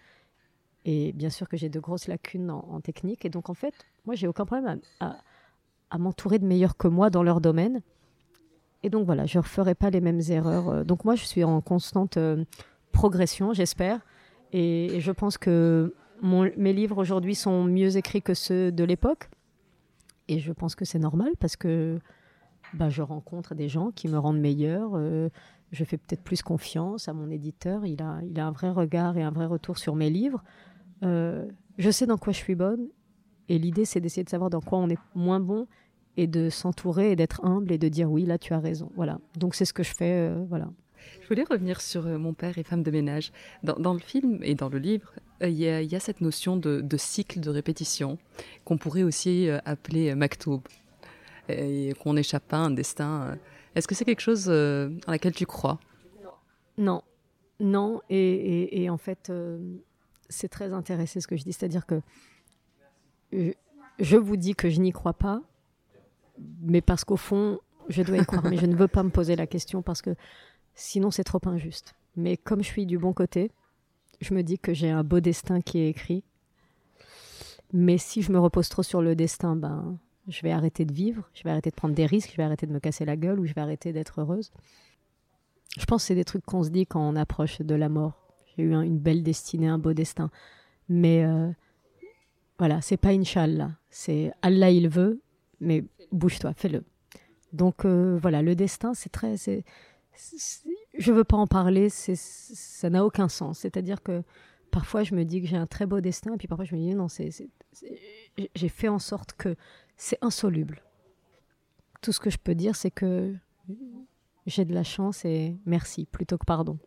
[0.87, 3.27] Et bien sûr que j'ai de grosses lacunes en, technique.
[3.27, 3.75] Et donc en fait,
[4.07, 5.19] moi j'ai aucun problème à,
[5.91, 7.83] à m'entourer de meilleurs que moi dans leur domaine.
[8.83, 10.87] Et donc voilà, je ne referai pas les mêmes erreurs.
[10.87, 12.19] Donc moi je suis en constante
[12.93, 14.01] progression, j'espère.
[14.53, 19.31] Et, je pense que mes livres aujourd'hui sont mieux écrits que ceux de l'époque.
[20.29, 21.99] Et je pense que c'est normal parce que
[22.75, 24.93] bah, je rencontre des gens qui me rendent meilleur.
[24.95, 25.29] Euh,
[25.73, 27.87] je fais peut-être plus confiance à mon éditeur.
[27.87, 30.43] Il a, un vrai regard et un vrai retour sur mes livres.
[31.03, 31.47] Euh,
[31.79, 32.89] je sais dans quoi je suis bonne.
[33.49, 35.67] Et l'idée, c'est d'essayer de savoir dans quoi on est moins bon
[36.17, 38.91] et de s'entourer et d'être humble et de dire oui, là, tu as raison.
[38.95, 39.19] Voilà.
[39.37, 40.29] Donc, c'est ce que je fais.
[40.29, 40.71] Euh, voilà.
[41.23, 43.33] Je voulais revenir sur euh, mon père et femme de ménage.
[43.63, 47.41] Dans, le film et dans le livre, euh, il y, a cette notion de, cycle
[47.41, 48.19] de répétition
[48.65, 50.63] qu'on pourrait aussi euh, appeler maktoub,
[51.49, 53.37] et qu'on n'échappe pas à un destin.
[53.75, 55.81] Est-ce que c'est quelque chose à laquelle tu crois?
[56.79, 57.03] Non,
[57.59, 58.01] non.
[58.09, 59.33] Et, en fait,
[60.29, 62.01] c'est très intéressant ce que je dis, c'est-à-dire que
[63.99, 65.43] je vous dis que je n'y crois pas,
[66.63, 69.37] mais parce qu'au fond, je dois y croire, mais je ne veux pas me poser
[69.37, 70.15] la question parce que
[70.75, 71.95] Sinon, c'est trop injuste.
[72.17, 73.51] Mais comme je suis du bon côté,
[74.21, 76.25] je me dis que j'ai un beau destin qui est écrit.
[77.73, 79.99] Mais si je me repose trop sur le destin, ben,
[80.29, 82.67] je vais arrêter de vivre, je vais arrêter de prendre des risques, je vais arrêter
[82.67, 84.51] de me casser la gueule ou je vais arrêter d'être heureuse.
[85.79, 88.35] Je pense que c'est des trucs qu'on se dit quand on approche de la mort.
[88.57, 90.31] J'ai eu une belle destinée, un beau destin.
[90.89, 91.49] Mais euh,
[92.59, 93.71] voilà, c'est pas Inch'Allah.
[93.89, 95.21] C'est Allah, il veut,
[95.61, 96.85] mais bouge-toi, fais-le.
[97.53, 99.37] Donc euh, voilà, le destin, c'est très.
[100.99, 103.61] Je veux pas en parler, ça n'a aucun sens.
[103.61, 104.23] C'est-à-dire que
[104.71, 106.81] parfois je me dis que j'ai un très beau destin, et puis parfois je me
[106.81, 107.07] dis non,
[108.55, 109.57] j'ai fait en sorte que
[109.97, 110.83] c'est insoluble.
[112.03, 113.35] Tout ce que je peux dire, c'est que
[114.47, 116.79] j'ai de la chance et merci plutôt que pardon.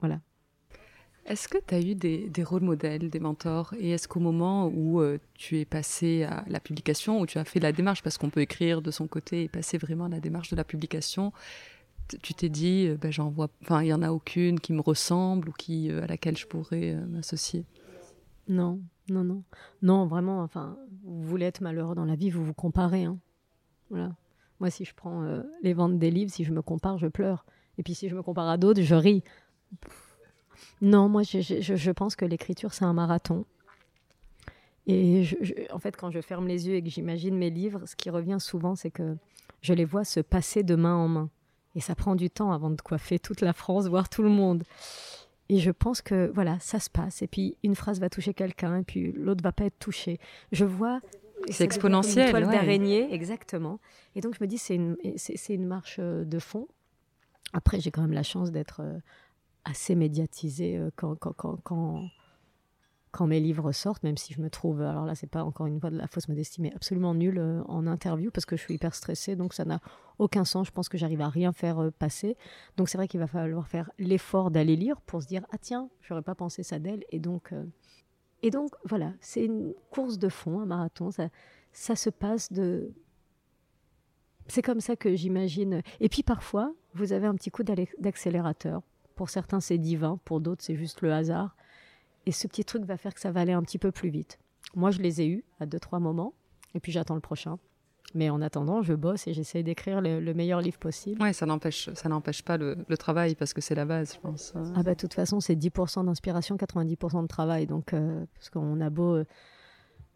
[0.00, 0.20] Voilà.
[1.26, 3.74] Est-ce que tu as eu des, rôles modèles, des mentors?
[3.78, 7.44] Et est-ce qu'au moment où euh, tu es passé à la publication, où tu as
[7.44, 10.20] fait la démarche, parce qu'on peut écrire de son côté et passer vraiment à la
[10.20, 11.32] démarche de la publication,
[12.22, 14.80] tu t'es dit, euh, ben, j'en vois, enfin, il y en a aucune qui me
[14.80, 17.64] ressemble ou qui euh, à laquelle je pourrais m'associer
[18.48, 19.42] Non, non, non,
[19.82, 20.42] non, vraiment.
[20.42, 23.04] Enfin, vous voulez être malheureux dans la vie, vous vous comparez.
[23.04, 23.18] Hein.
[23.90, 24.14] Voilà.
[24.60, 27.46] Moi, si je prends les ventes des livres, si je me compare, je pleure.
[27.78, 29.24] Et puis si je me compare à d'autres, je ris.
[30.82, 33.46] Non, moi, je, je, pense que l'écriture, c'est un marathon.
[34.86, 35.24] Et
[35.72, 38.38] en fait, quand je ferme les yeux et que j'imagine mes livres, ce qui revient
[38.40, 39.16] souvent, c'est que
[39.62, 41.30] je les vois se passer de main en main.
[41.74, 44.64] Et ça prend du temps avant de coiffer toute la France, voire tout le monde.
[45.48, 47.22] Et je pense que voilà, ça se passe.
[47.22, 50.18] Et puis une phrase va toucher quelqu'un, et puis l'autre va pas être touché.
[50.52, 51.00] Je vois.
[51.48, 52.26] C'est exponentiel.
[52.26, 53.80] Une toile d'araignée, exactement.
[54.14, 56.68] Et donc je me dis, c'est une, c'est, une marche euh, de fond.
[57.52, 58.98] Après, j'ai quand même la chance d'être euh,
[59.64, 61.32] assez médiatisé euh, quand, quand,
[61.64, 62.04] quand,
[63.10, 65.80] quand, mes livres sortent, même si je me trouve, alors là, c'est pas encore une
[65.80, 68.74] fois de la fausse modestie, mais absolument nulle euh, en interview parce que je suis
[68.74, 69.80] hyper stressée, donc ça n'a
[70.18, 70.66] aucun sens.
[70.66, 72.36] Je pense que j'arrive à rien faire euh, passer.
[72.76, 75.88] Donc c'est vrai qu'il va falloir faire l'effort d'aller lire pour se dire ah tiens,
[76.02, 77.52] j'aurais pas pensé ça d'elle, et donc
[78.42, 81.10] et donc voilà, c'est une course de fond, un marathon.
[81.10, 81.28] Ça,
[81.72, 82.92] ça se passe de
[84.46, 85.82] c'est comme ça que j'imagine.
[86.00, 88.82] Et puis parfois, vous avez un petit coup d'accélérateur
[89.14, 91.54] pour certains, c'est divin, pour d'autres, c'est juste le hasard.
[92.26, 94.38] Et ce petit truc va faire que ça va aller un petit peu plus vite.
[94.74, 96.34] Moi, je les ai eus à deux, trois moments,
[96.74, 97.58] et puis j'attends le prochain.
[98.14, 101.22] Mais en attendant, je bosse et j'essaie d'écrire le, meilleur livre possible.
[101.22, 104.52] Oui, ça n'empêche, ça n'empêche pas le, travail parce que c'est la base, je pense.
[104.74, 107.66] Ah bah, de toute façon, c'est 10% d'inspiration, 90% de travail.
[107.66, 109.24] Donc, euh, parce qu'on a beau euh,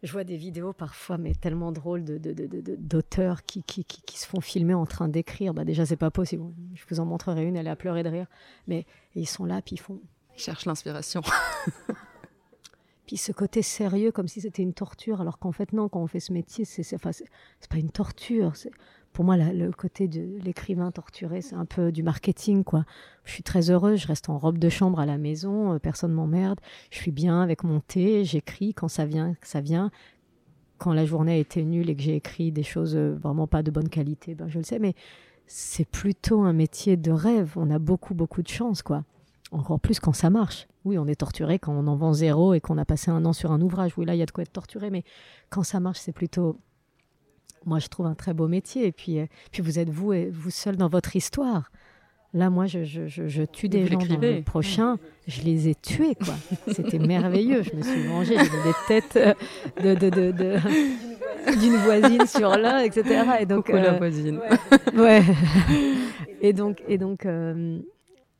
[0.05, 4.73] je vois des vidéos parfois, mais tellement drôles, d'auteurs qui, qui, qui, se font filmer
[4.73, 5.53] en train d'écrire.
[5.53, 6.43] Bah déjà, c'est pas possible.
[6.75, 8.27] Je vous en montrerai une, elle est à pleurer de rire.
[8.67, 8.85] Mais
[9.15, 9.99] ils sont là, puis ils font.
[10.35, 11.21] Ils cherchent l'inspiration.
[13.05, 16.07] puis ce côté sérieux, comme si c'était une torture, alors qu'en fait, non, quand on
[16.07, 17.11] fait ce métier, c'est enfin,
[17.69, 18.53] pas une torture
[19.15, 22.83] pour moi, le côté de l'écrivain torturé, c'est un peu du marketing, quoi.
[23.23, 26.11] Je suis très heureuse, je reste en robe de chambre à la maison, euh, personne
[26.11, 26.59] m'emmerde,
[26.91, 29.89] je suis bien avec mon thé, j'écris quand ça vient, ça vient.
[30.79, 33.63] Quand la journée a été nulle et que j'ai écrit des choses euh, vraiment pas
[33.63, 34.95] de bonne qualité, ben je le sais, mais
[35.47, 37.53] c'est plutôt un métier de rêve.
[37.55, 39.05] On a beaucoup, beaucoup de chance, quoi.
[39.51, 40.67] Encore plus quand ça marche.
[40.85, 43.33] Oui, on est torturé quand on en vend zéro et qu'on a passé un an
[43.33, 43.93] sur un ouvrage.
[43.97, 45.03] Oui, là, il y a de quoi être torturé, mais
[45.49, 46.57] quand ça marche, c'est plutôt
[47.65, 48.85] moi, je trouve un très beau métier.
[48.87, 51.71] Et puis, euh, puis vous êtes vous et vous seul dans votre histoire.
[52.33, 54.97] Là, moi, je, je, je, tue des gens dans le prochain.
[55.25, 56.33] Je les ai tués, quoi.
[56.73, 57.63] C'était merveilleux.
[57.63, 58.35] Je me suis vengée.
[58.35, 63.23] J'avais des têtes euh, de, de, de, d'une voisine sur l'un, etc.
[63.39, 64.39] Et donc, la euh, voisine.
[64.95, 65.23] Ouais.
[66.41, 67.25] et donc, et donc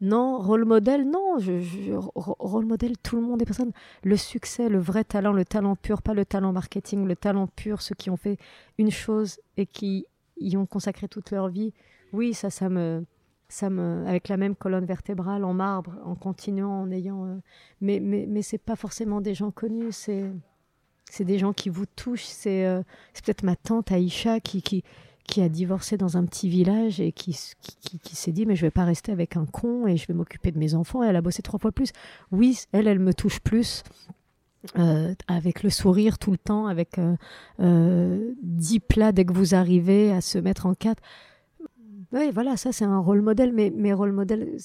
[0.02, 1.40] non, rôle modèle, non.
[1.40, 3.72] Je, rôle modèle, tout le monde est personne.
[4.04, 7.82] Le succès, le vrai talent, le talent pur, pas le talent marketing, le talent pur,
[7.82, 8.38] ceux qui ont fait
[8.78, 10.06] une chose et qui
[10.38, 11.74] y ont consacré toute leur vie.
[12.12, 13.06] Oui, ça, ça me,
[13.48, 17.26] ça me, avec la même colonne vertébrale en marbre, en continuant, en ayant.
[17.26, 17.36] Euh,
[17.80, 19.92] mais, mais, mais c'est pas forcément des gens connus.
[19.92, 20.30] C'est,
[21.10, 22.26] c'est des gens qui vous touchent.
[22.26, 22.84] C'est, euh,
[23.14, 24.84] c'est peut-être ma tante Aïcha qui, qui
[25.28, 27.38] qui a divorcé dans un petit village et qui,
[28.02, 30.52] qui, s'est dit mais je vais pas rester avec un con et je vais m'occuper
[30.52, 31.04] de mes enfants.
[31.04, 31.92] Et elle a bossé trois fois plus.
[32.32, 33.84] Oui, elle, elle me touche plus.
[34.80, 37.16] Euh, avec le sourire tout le temps, avec euh,
[37.60, 41.04] euh, dix plats dès que vous arrivez à se mettre en quatre.
[42.12, 44.58] Oui, voilà, ça c'est un rôle modèle, mais mes rôles modèles,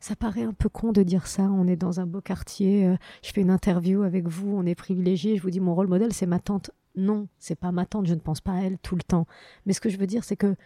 [0.00, 1.42] ça paraît un peu con de dire ça.
[1.42, 5.36] On est dans un beau quartier, je fais une interview avec vous, on est privilégié.
[5.36, 8.14] Je vous dis mon rôle modèle, c'est ma tante non, c'est pas ma tante, je
[8.14, 9.26] ne pense pas à elle tout le temps.
[9.64, 10.56] Mais ce que je veux dire, c'est que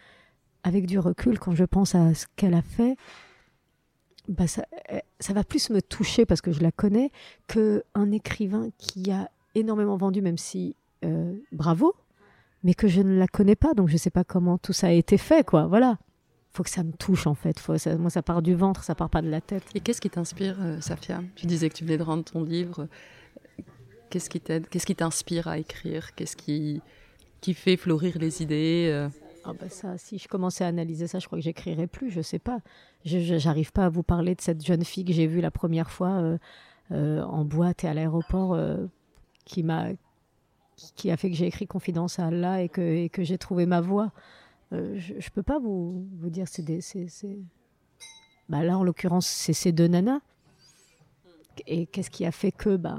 [0.63, 2.97] avec du recul, quand je pense à ce qu'elle a fait,
[4.29, 7.11] bah ça, eh, ça, va plus me toucher parce que je la connais
[7.49, 11.95] qu'un écrivain qui a énormément vendu, même si euh, bravo,
[12.63, 14.89] mais que je ne la connais pas, donc je ne sais pas comment tout ça
[14.89, 15.67] a été fait, quoi.
[15.67, 15.99] Voilà.
[16.53, 17.61] Faut que ça me touche en fait.
[17.61, 19.63] Faut, moi, ça part du ventre, ça part pas de la tête.
[19.75, 21.23] Et qu'est-ce qui t'inspire, euh, Safia?
[21.37, 22.89] Tu disais que tu venais de rendre ton livre.
[24.11, 24.69] Qu'est-ce qui t'aide?
[24.69, 26.15] Qu'est-ce qui t'inspire à écrire?
[26.15, 26.83] Qu'est-ce qui
[27.41, 29.09] qui fait fleurir les idées euh?
[29.45, 32.21] Ah bah ça, si je commençais à analyser ça, je crois que j'écrirais plus, je
[32.21, 32.61] sais pas.
[33.07, 35.91] Je n'arrive pas à vous parler de cette jeune fille que j'ai vue la première
[35.91, 36.39] fois euh,
[36.93, 38.59] euh, en boîte et à l'aéroport
[39.47, 39.89] qui m'a
[40.97, 43.81] qui a fait que j'ai écrit Confidence à Allah et que, que j'ai trouvé ma
[43.81, 44.13] voix.
[44.73, 46.81] je ne peux pas vous, vous dire, c'est des...
[48.49, 50.21] Bah là, en l'occurrence, c'est ces deux nanas.
[51.67, 52.77] Et qu'est-ce qui a fait que...
[52.77, 52.99] Bah,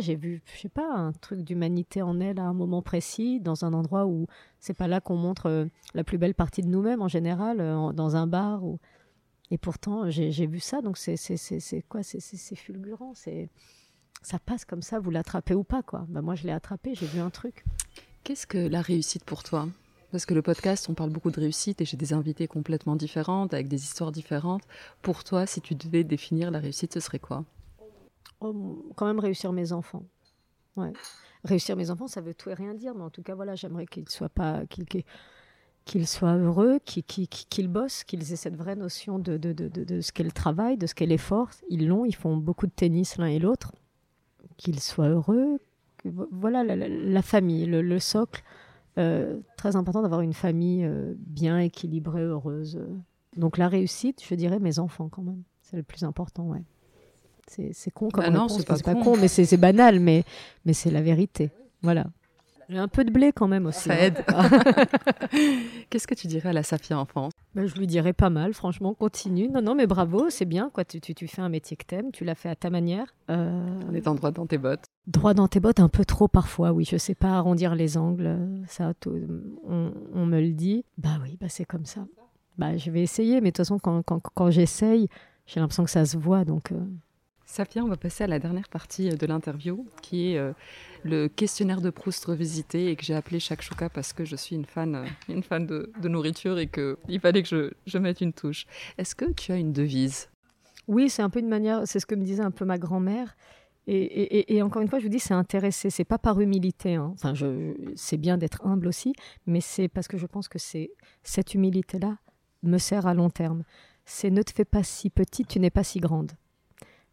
[0.00, 3.64] j'ai vu, je sais pas, un truc d'humanité en elle à un moment précis, dans
[3.64, 4.26] un endroit où
[4.60, 7.92] c'est pas là qu'on montre euh, la plus belle partie de nous-mêmes en général, euh,
[7.92, 8.64] dans un bar.
[8.64, 8.78] Ou...
[9.50, 11.16] Et pourtant, j'ai vu ça, donc c'est
[11.88, 13.48] quoi C'est fulgurant, c'est
[14.22, 16.04] ça passe comme ça, vous l'attrapez ou pas, quoi.
[16.08, 17.64] Bah, moi, je l'ai attrapé, j'ai vu un truc.
[18.24, 19.68] Qu'est-ce que la réussite pour toi?
[20.10, 23.54] Parce que le podcast, on parle beaucoup de réussite et j'ai des invités complètement différentes,
[23.54, 24.62] avec des histoires différentes.
[25.02, 27.44] Pour toi, si tu devais définir la réussite, ce serait quoi?
[28.40, 30.04] Oh, quand même réussir mes enfants.
[30.76, 30.92] Ouais.
[31.44, 33.86] Réussir mes enfants, ça veut tout et rien dire, mais en tout cas, voilà, j'aimerais
[33.86, 39.52] qu'ils soient pas, qu'ils soient heureux, qu'ils bossent, qu'ils aient cette vraie notion de, de,
[39.52, 41.50] de, de ce qu'est le travail, de ce qu'est l'effort.
[41.70, 43.72] Ils l'ont, ils font beaucoup de tennis l'un et l'autre.
[44.56, 45.60] Qu'ils soient heureux.
[46.04, 48.42] Voilà, la, famille, le, socle.
[48.98, 52.80] Euh, très important d'avoir une famille euh, bien équilibrée, heureuse.
[53.36, 55.42] Donc la réussite, je dirais mes enfants quand même.
[55.62, 56.62] C'est le plus important, ouais.
[57.48, 60.24] C'est con comme bah non, c'est pas, con, mais c'est banal, mais,
[60.64, 61.50] mais c'est la vérité.
[61.82, 62.06] Voilà.
[62.68, 63.88] J'ai un peu de blé quand même aussi.
[63.88, 63.98] Ça hein.
[63.98, 64.24] aide.
[65.90, 67.32] Qu'est-ce que tu dirais à la Safia enfance?
[67.54, 69.48] Bah, Je lui dirais pas mal, franchement, continue.
[69.48, 70.70] Non, non, mais bravo, c'est bien.
[70.70, 70.84] quoi.
[70.84, 73.14] Tu, tu, tu, fais un métier que t'aimes, tu l'as fait à ta manière.
[73.30, 73.80] Euh...
[73.88, 74.84] En étant droit dans tes bottes.
[75.06, 76.84] Droit dans tes bottes, un peu trop parfois, oui.
[76.84, 78.36] Je sais pas arrondir les angles,
[78.66, 80.84] ça, on, on, me le dit.
[80.98, 82.04] Bah oui, bah c'est comme ça.
[82.58, 85.08] Bah je vais essayer, mais de toute façon, quand, quand, quand j'essaye,
[85.46, 86.72] j'ai l'impression que ça se voit, donc...
[86.72, 86.84] Euh,
[87.56, 90.52] Safia, on va passer à la dernière partie euh, de l'interview, qui est euh,
[91.04, 94.54] le questionnaire de Proust revisité et que j'ai appelé chaque chouka parce que je suis
[94.54, 98.66] une fan, euh, une fan de, nourriture et qu'il fallait que je, mette une touche.
[98.98, 100.28] Est-ce que tu as une devise?
[100.86, 103.34] Oui, c'est un peu une manière, c'est ce que me disait un peu ma grand-mère.
[103.86, 106.96] Et, encore une fois, je vous dis, c'est intéressé, c'est pas par humilité.
[106.96, 107.14] Hein.
[107.14, 107.32] Enfin,
[107.94, 109.14] c'est bien d'être humble aussi,
[109.46, 110.58] mais c'est parce que je pense que
[111.22, 112.18] cette humilité-là
[112.64, 113.62] me sert à long terme.
[114.04, 116.32] C'est ne te fais pas si petite, tu n'es pas si grande.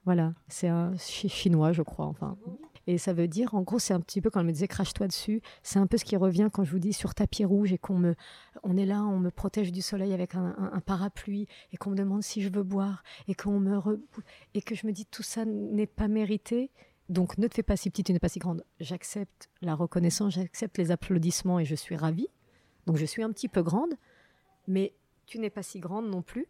[0.06, 2.06] Voilà, c'est un chinois, je crois.
[2.06, 2.38] Enfin.
[2.86, 5.08] Et ça veut dire, en gros, c'est un petit peu quand elle me disait crache-toi
[5.08, 5.42] dessus.
[5.62, 7.98] C'est un peu ce qui revient quand je vous dis sur tapis rouge et qu'on
[7.98, 8.16] me,
[8.64, 12.24] on est là, on me protège du soleil avec un, parapluie et qu'on me demande
[12.24, 13.80] si je veux boire et qu'on me
[14.54, 16.72] et que je me dis tout ça n'est pas mérité.
[17.10, 18.66] Donc ne te fais pas si petite, tu n'es pas si grande.
[18.80, 22.28] J'accepte la reconnaissance, j'accepte les applaudissements et je suis ravie.
[22.86, 23.94] Donc je suis un petit peu grande,
[24.68, 24.94] mais
[25.26, 26.48] tu n'es pas si grande non plus.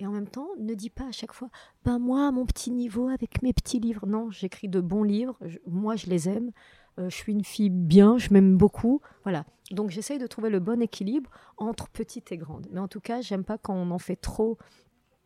[0.00, 1.50] Et en même temps, ne dis pas à chaque fois,
[1.84, 4.06] ben moi, à mon petit niveau, avec mes petits livres.
[4.06, 6.52] Non, j'écris de bons livres, moi je les aime,
[6.98, 9.02] euh, je suis une fille bien, je m'aime beaucoup.
[9.24, 9.44] Voilà.
[9.70, 12.66] Donc j'essaye de trouver le bon équilibre entre petite et grande.
[12.72, 14.56] Mais en tout cas, j'aime pas quand on en fait trop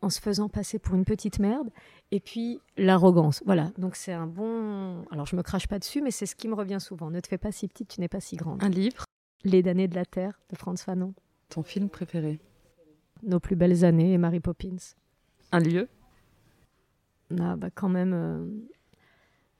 [0.01, 1.69] en se faisant passer pour une petite merde.
[2.11, 3.41] Et puis l'arrogance.
[3.45, 3.71] Voilà.
[3.77, 5.03] Donc c'est un bon.
[5.09, 7.09] Alors je me crache pas dessus, mais c'est ce qui me revient souvent.
[7.09, 8.61] Ne te fais pas si petite, tu n'es pas si grande.
[8.61, 9.05] Un livre
[9.45, 11.13] Les damnés de la Terre de Franz Fanon.
[11.49, 12.39] Ton film préféré?
[13.23, 14.75] Nos plus belles années et Mary Poppins.
[15.51, 15.87] Un lieu?
[17.39, 18.45] Ah, bah quand même, euh,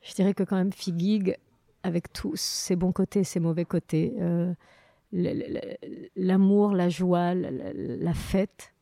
[0.02, 1.38] je dirais que quand même Figig,
[1.84, 4.54] avec tous ses bons côtés, ses mauvais côtés, euh,
[5.12, 8.74] l'amour, la joie, la, fête,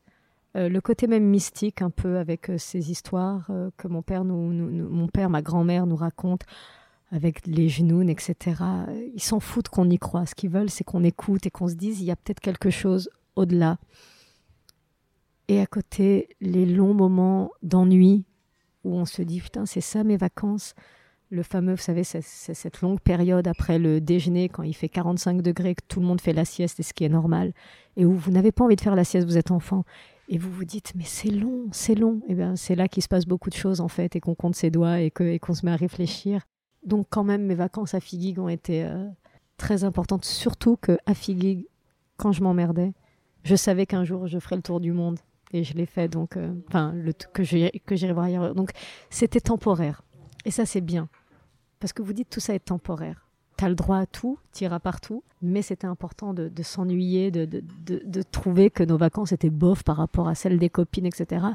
[0.56, 4.50] euh, le côté même mystique un peu avec ces histoires que mon père, nous,
[4.88, 6.42] mon père, ma grand-mère nous raconte
[7.10, 8.62] avec les genoux, etc.
[9.14, 10.26] Ils s'en foutent qu'on y croit.
[10.26, 12.70] Ce qu'ils veulent, c'est qu'on écoute et qu'on se dise il y a peut-être quelque
[12.70, 13.78] chose au-delà.
[15.48, 18.24] Et à côté, les longs moments d'ennui
[18.84, 20.74] où on se dit putain, c'est ça mes vacances.
[21.30, 25.42] Le fameux, vous savez, c'est cette longue période après le déjeuner quand il fait 45
[25.42, 27.52] degrés, que tout le monde fait la sieste et ce qui est normal,
[27.96, 29.84] et où vous n'avez pas envie de faire la sieste, vous êtes enfant,
[30.28, 32.20] et vous vous dites mais c'est long, c'est long.
[32.28, 34.54] Et bien c'est là qu'il se passe beaucoup de choses en fait, et qu'on compte
[34.54, 36.42] ses doigts et qu'on se met à réfléchir.
[36.84, 39.08] Donc quand même, mes vacances à Figuig ont été euh,
[39.56, 41.66] très importantes, surtout que à Figuig,
[42.16, 42.92] quand je m'emmerdais,
[43.42, 45.18] je savais qu'un jour je ferais le tour du monde
[45.54, 48.54] et je l'ai fait donc euh, enfin le que j'irai voir ailleurs.
[48.54, 48.72] Donc
[49.08, 50.02] c'était temporaire.
[50.44, 51.08] Et ça c'est bien.
[51.78, 53.28] Parce que vous dites tout ça est temporaire.
[53.56, 57.44] Tu as le droit à tout tu iras partout mais c'était important de, s'ennuyer de,
[57.44, 57.62] de,
[58.04, 61.46] de, trouver que nos vacances étaient bof par rapport à celles des copines etc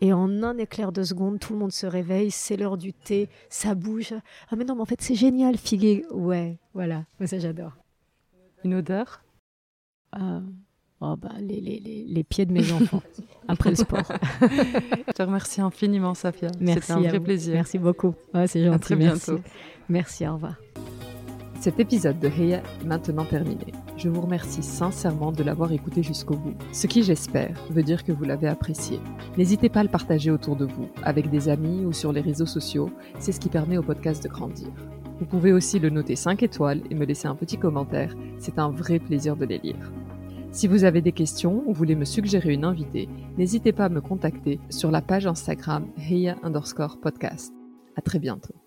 [0.00, 3.28] et en un éclair de seconde tout le monde se réveille c'est l'heure du thé
[3.50, 4.14] ça bouge.
[4.50, 7.04] Ah mais non mais en fait c'est génial figuer ouais voilà.
[7.26, 7.72] Ça j'adore.
[8.64, 9.22] Une odeur?
[10.18, 10.40] Euh,
[11.04, 13.02] Oh bah, les, les, les, pieds de mes enfants
[13.48, 14.04] après le sport.
[14.40, 16.48] Je te remercie infiniment, Safia.
[16.64, 17.54] C'était un vrai plaisir.
[17.54, 18.14] Merci beaucoup.
[18.46, 18.68] c'est gentil.
[18.68, 19.32] À très bientôt.
[19.32, 19.42] Merci.
[19.88, 20.54] merci, au revoir.
[21.58, 23.66] Cet épisode de Heya est maintenant terminé.
[23.96, 28.12] Je vous remercie sincèrement de l'avoir écouté jusqu'au bout, ce qui j'espère veut dire que
[28.12, 29.00] vous l'avez apprécié.
[29.36, 32.46] N'hésitez pas à le partager autour de vous, avec des amis ou sur les réseaux
[32.46, 34.68] sociaux, c'est ce qui permet au podcast de grandir.
[35.18, 38.70] Vous pouvez aussi le noter 5 étoiles et me laisser un petit commentaire, c'est un
[38.70, 39.92] vrai plaisir de les lire.
[40.52, 44.02] Si vous avez des questions ou voulez me suggérer une invitée, n'hésitez pas à me
[44.02, 47.54] contacter sur la page Instagram Heya underscore podcast.
[47.96, 48.61] À très bientôt.